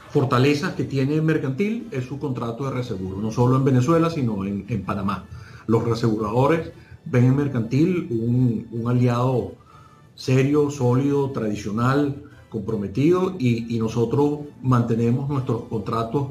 [0.09, 4.83] fortalezas que tiene Mercantil es su contrato de reaseguro, no solo en Venezuela, sino en,
[4.83, 5.25] Panamá.
[5.67, 6.71] Los reaseguradores
[7.05, 9.53] ven en Mercantil un, aliado
[10.15, 16.27] serio, sólido, tradicional, comprometido y, nosotros mantenemos nuestros contratos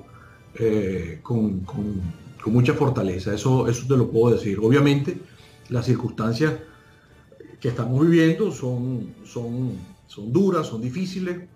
[0.55, 1.65] eh, con,
[2.47, 3.35] mucha fortaleza.
[3.35, 4.59] Eso, eso te lo puedo decir.
[4.61, 5.17] Obviamente,
[5.69, 6.55] las circunstancias
[7.63, 9.73] que estamos viviendo son, son,
[10.13, 11.49] son duras, son difíciles.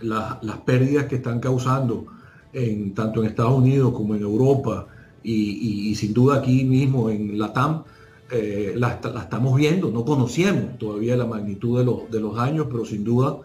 [0.00, 2.06] las pérdidas que están causando
[2.52, 4.88] en, tanto en Estados Unidos como en Europa
[5.22, 7.84] y, sin duda aquí mismo en la TAM,
[8.30, 12.84] eh, la, estamos viendo, no conocíamos todavía la magnitud de los, de los daños, pero
[12.84, 13.38] sin duda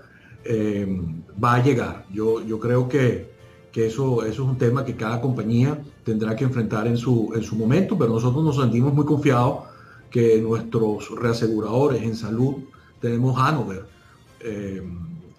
[0.43, 0.87] eh,
[1.43, 2.05] va a llegar.
[2.11, 3.29] Yo, yo creo que,
[3.75, 7.55] eso, eso es un tema que cada compañía tendrá que enfrentar en su, en su
[7.55, 9.65] momento, pero nosotros nos sentimos muy confiados
[10.09, 12.55] que nuestros reaseguradores en salud,
[12.99, 13.90] tenemos Hanover,
[14.43, 14.81] eh,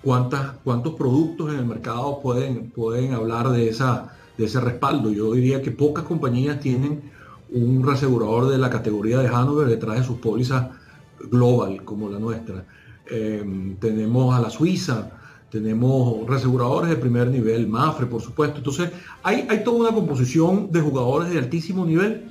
[0.03, 5.11] ¿cuántas, cuántos productos en el mercado pueden, pueden hablar de, esa, de ese respaldo.
[5.11, 7.11] Yo diría que pocas compañías tienen
[7.51, 10.69] un reasegurador de la categoría de Hanover detrás de sus pólizas
[11.31, 12.65] global como la nuestra.
[13.07, 15.11] Em, tenemos a la Suiza,
[15.51, 18.59] tenemos reaseguradores de primer nivel, Mafre, por supuesto.
[18.59, 18.91] Entonces,
[19.23, 22.29] hay, hay toda una composición de jugadores de altísimo nivel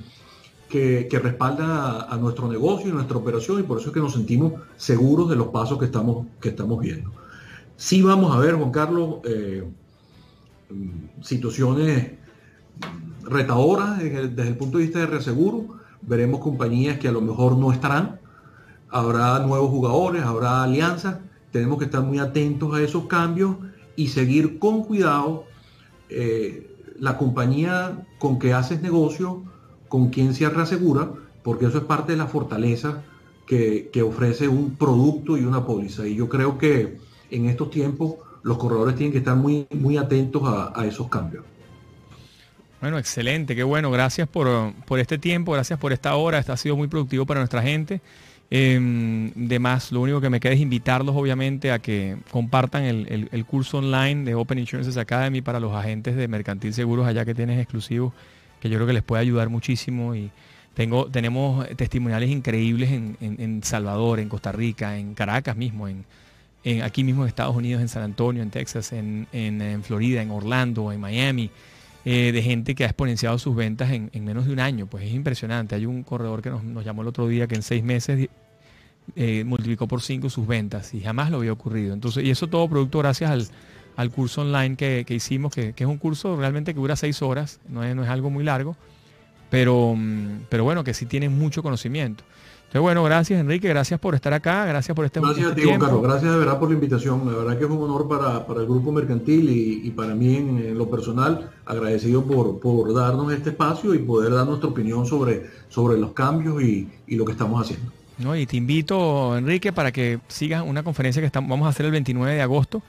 [0.72, 4.54] que, respaldan a, nuestro negocio y nuestra operación y por eso es que nos sentimos
[4.76, 7.12] seguros de los pasos que estamos, que estamos viendo.
[7.76, 9.68] Sí vamos a ver, Juan Carlos, eh,
[11.20, 12.12] situaciones
[13.22, 15.66] retadoras desde, desde el punto de vista de reaseguro.
[16.00, 18.18] Veremos compañías que a lo mejor no estarán,
[18.88, 21.18] habrá nuevos jugadores, habrá alianzas,
[21.50, 23.56] tenemos que estar muy atentos a esos cambios
[23.94, 25.44] y seguir con cuidado
[26.08, 29.42] eh, la compañía con que haces negocio,
[29.92, 31.10] con quien se reasegura,
[31.42, 33.02] porque eso es parte de la fortaleza
[33.46, 36.06] que, ofrece un producto y una póliza.
[36.06, 36.96] Y yo creo que
[37.30, 41.44] en estos tiempos los corredores tienen que estar muy, muy atentos a, esos cambios.
[42.80, 43.90] Bueno, excelente, qué bueno.
[43.90, 46.38] Gracias por, por, este tiempo, gracias por esta hora.
[46.38, 48.00] Esto ha sido muy productivo para nuestra gente.
[48.50, 53.44] Eh, de más, lo único que me queda es invitarlos obviamente a que compartan el,
[53.44, 57.60] curso online de Open Insurances Academy para los agentes de Mercantil Seguros allá que tienes
[57.60, 58.14] exclusivos,
[58.62, 60.30] que yo creo que les puede ayudar muchísimo y
[60.74, 66.04] tengo, tenemos testimoniales increíbles en, Salvador, en Costa Rica, en Caracas mismo, en,
[66.84, 69.26] aquí mismo en Estados Unidos, en San Antonio, en Texas, en,
[69.82, 71.50] Florida, en Orlando, en Miami.
[72.04, 74.86] Eh, de gente que ha exponenciado sus ventas en, menos de un año.
[74.86, 75.74] Pues es impresionante.
[75.74, 78.28] Hay un corredor que nos, nos, llamó el otro día que en seis meses
[79.16, 81.94] eh, multiplicó por 5 sus ventas y jamás lo había ocurrido.
[81.94, 83.46] Entonces, y eso todo producto gracias al,
[84.10, 87.94] curso online que, hicimos, que, es un curso realmente que dura 6 horas, no es,
[87.94, 88.76] no es algo muy largo,
[89.50, 92.24] pero, mm, pero bueno, que sí tiene mucho conocimiento.
[92.60, 96.02] Entonces, bueno, gracias Enrique, gracias por estar acá, gracias por este Gracias a ti, Carlos,
[96.02, 97.30] gracias de verdad por la invitación.
[97.30, 99.50] La verdad que es un honor para, el grupo mercantil
[99.84, 104.46] y, para mí en, lo personal, agradecido por, por darnos este espacio y poder dar
[104.46, 107.92] nuestra opinión sobre, sobre los cambios y lo que estamos haciendo.
[108.36, 111.92] Y te invito, Enrique, para que sigas una conferencia que estamos, vamos a hacer el
[111.92, 112.82] 29 de agosto.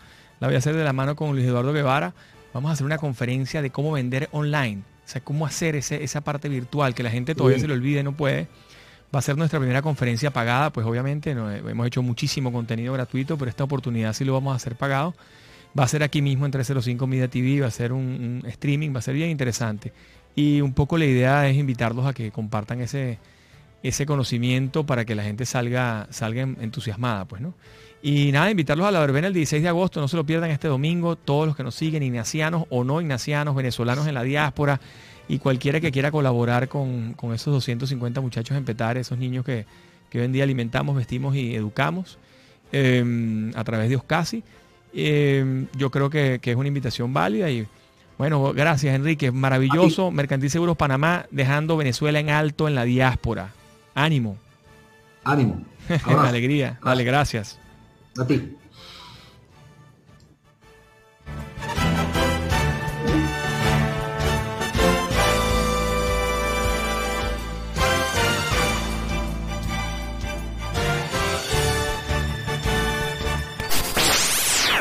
[0.43, 2.13] La voy a hacer de la mano con Luis Eduardo Guevara.
[2.53, 4.81] Vamos a hacer una conferencia de cómo vender online.
[5.05, 8.01] O sea, cómo hacer ese, esa parte virtual que la gente todavía se le olvide
[8.01, 8.49] y no puede.
[9.15, 13.37] Va a ser nuestra primera conferencia pagada, pues obviamente no, hemos hecho muchísimo contenido gratuito,
[13.37, 15.15] pero esta oportunidad sí lo vamos a hacer pagado.
[15.79, 18.93] Va a ser aquí mismo en 305 Media TV, va a ser un, un streaming,
[18.93, 19.93] va a ser bien interesante.
[20.35, 23.17] Y un poco la idea es invitarlos a que compartan ese,
[23.81, 27.53] ese conocimiento para que la gente salga, salga entusiasmada, pues, ¿no?
[28.05, 30.67] Y nada, invitarlos a la verbena el 16 de agosto, no se lo pierdan este
[30.67, 34.81] domingo, todos los que nos siguen, ignacianos o no ignacianos, venezolanos en la diáspora
[35.29, 39.65] y cualquiera que quiera colaborar con, esos 250 muchachos en Petare, esos niños que,
[40.13, 42.17] hoy en día alimentamos, vestimos y educamos
[42.73, 44.43] em, a través de Oscasi.
[44.93, 47.65] Em, yo creo que, es una invitación válida y
[48.17, 53.53] bueno, gracias Enrique, maravilloso, Mercantil Seguros Panamá dejando Venezuela en alto en la diáspora.
[53.95, 54.35] Ánimo.
[55.23, 55.63] Ánimo.
[56.05, 56.79] alegría.
[56.83, 57.62] Dale, gracias.
[58.19, 58.57] A ti.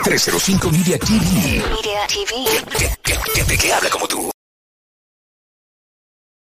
[0.04, 1.62] ...305 Media TV.
[1.70, 2.34] Media TV.
[3.02, 4.32] Que, que, que habla como tú.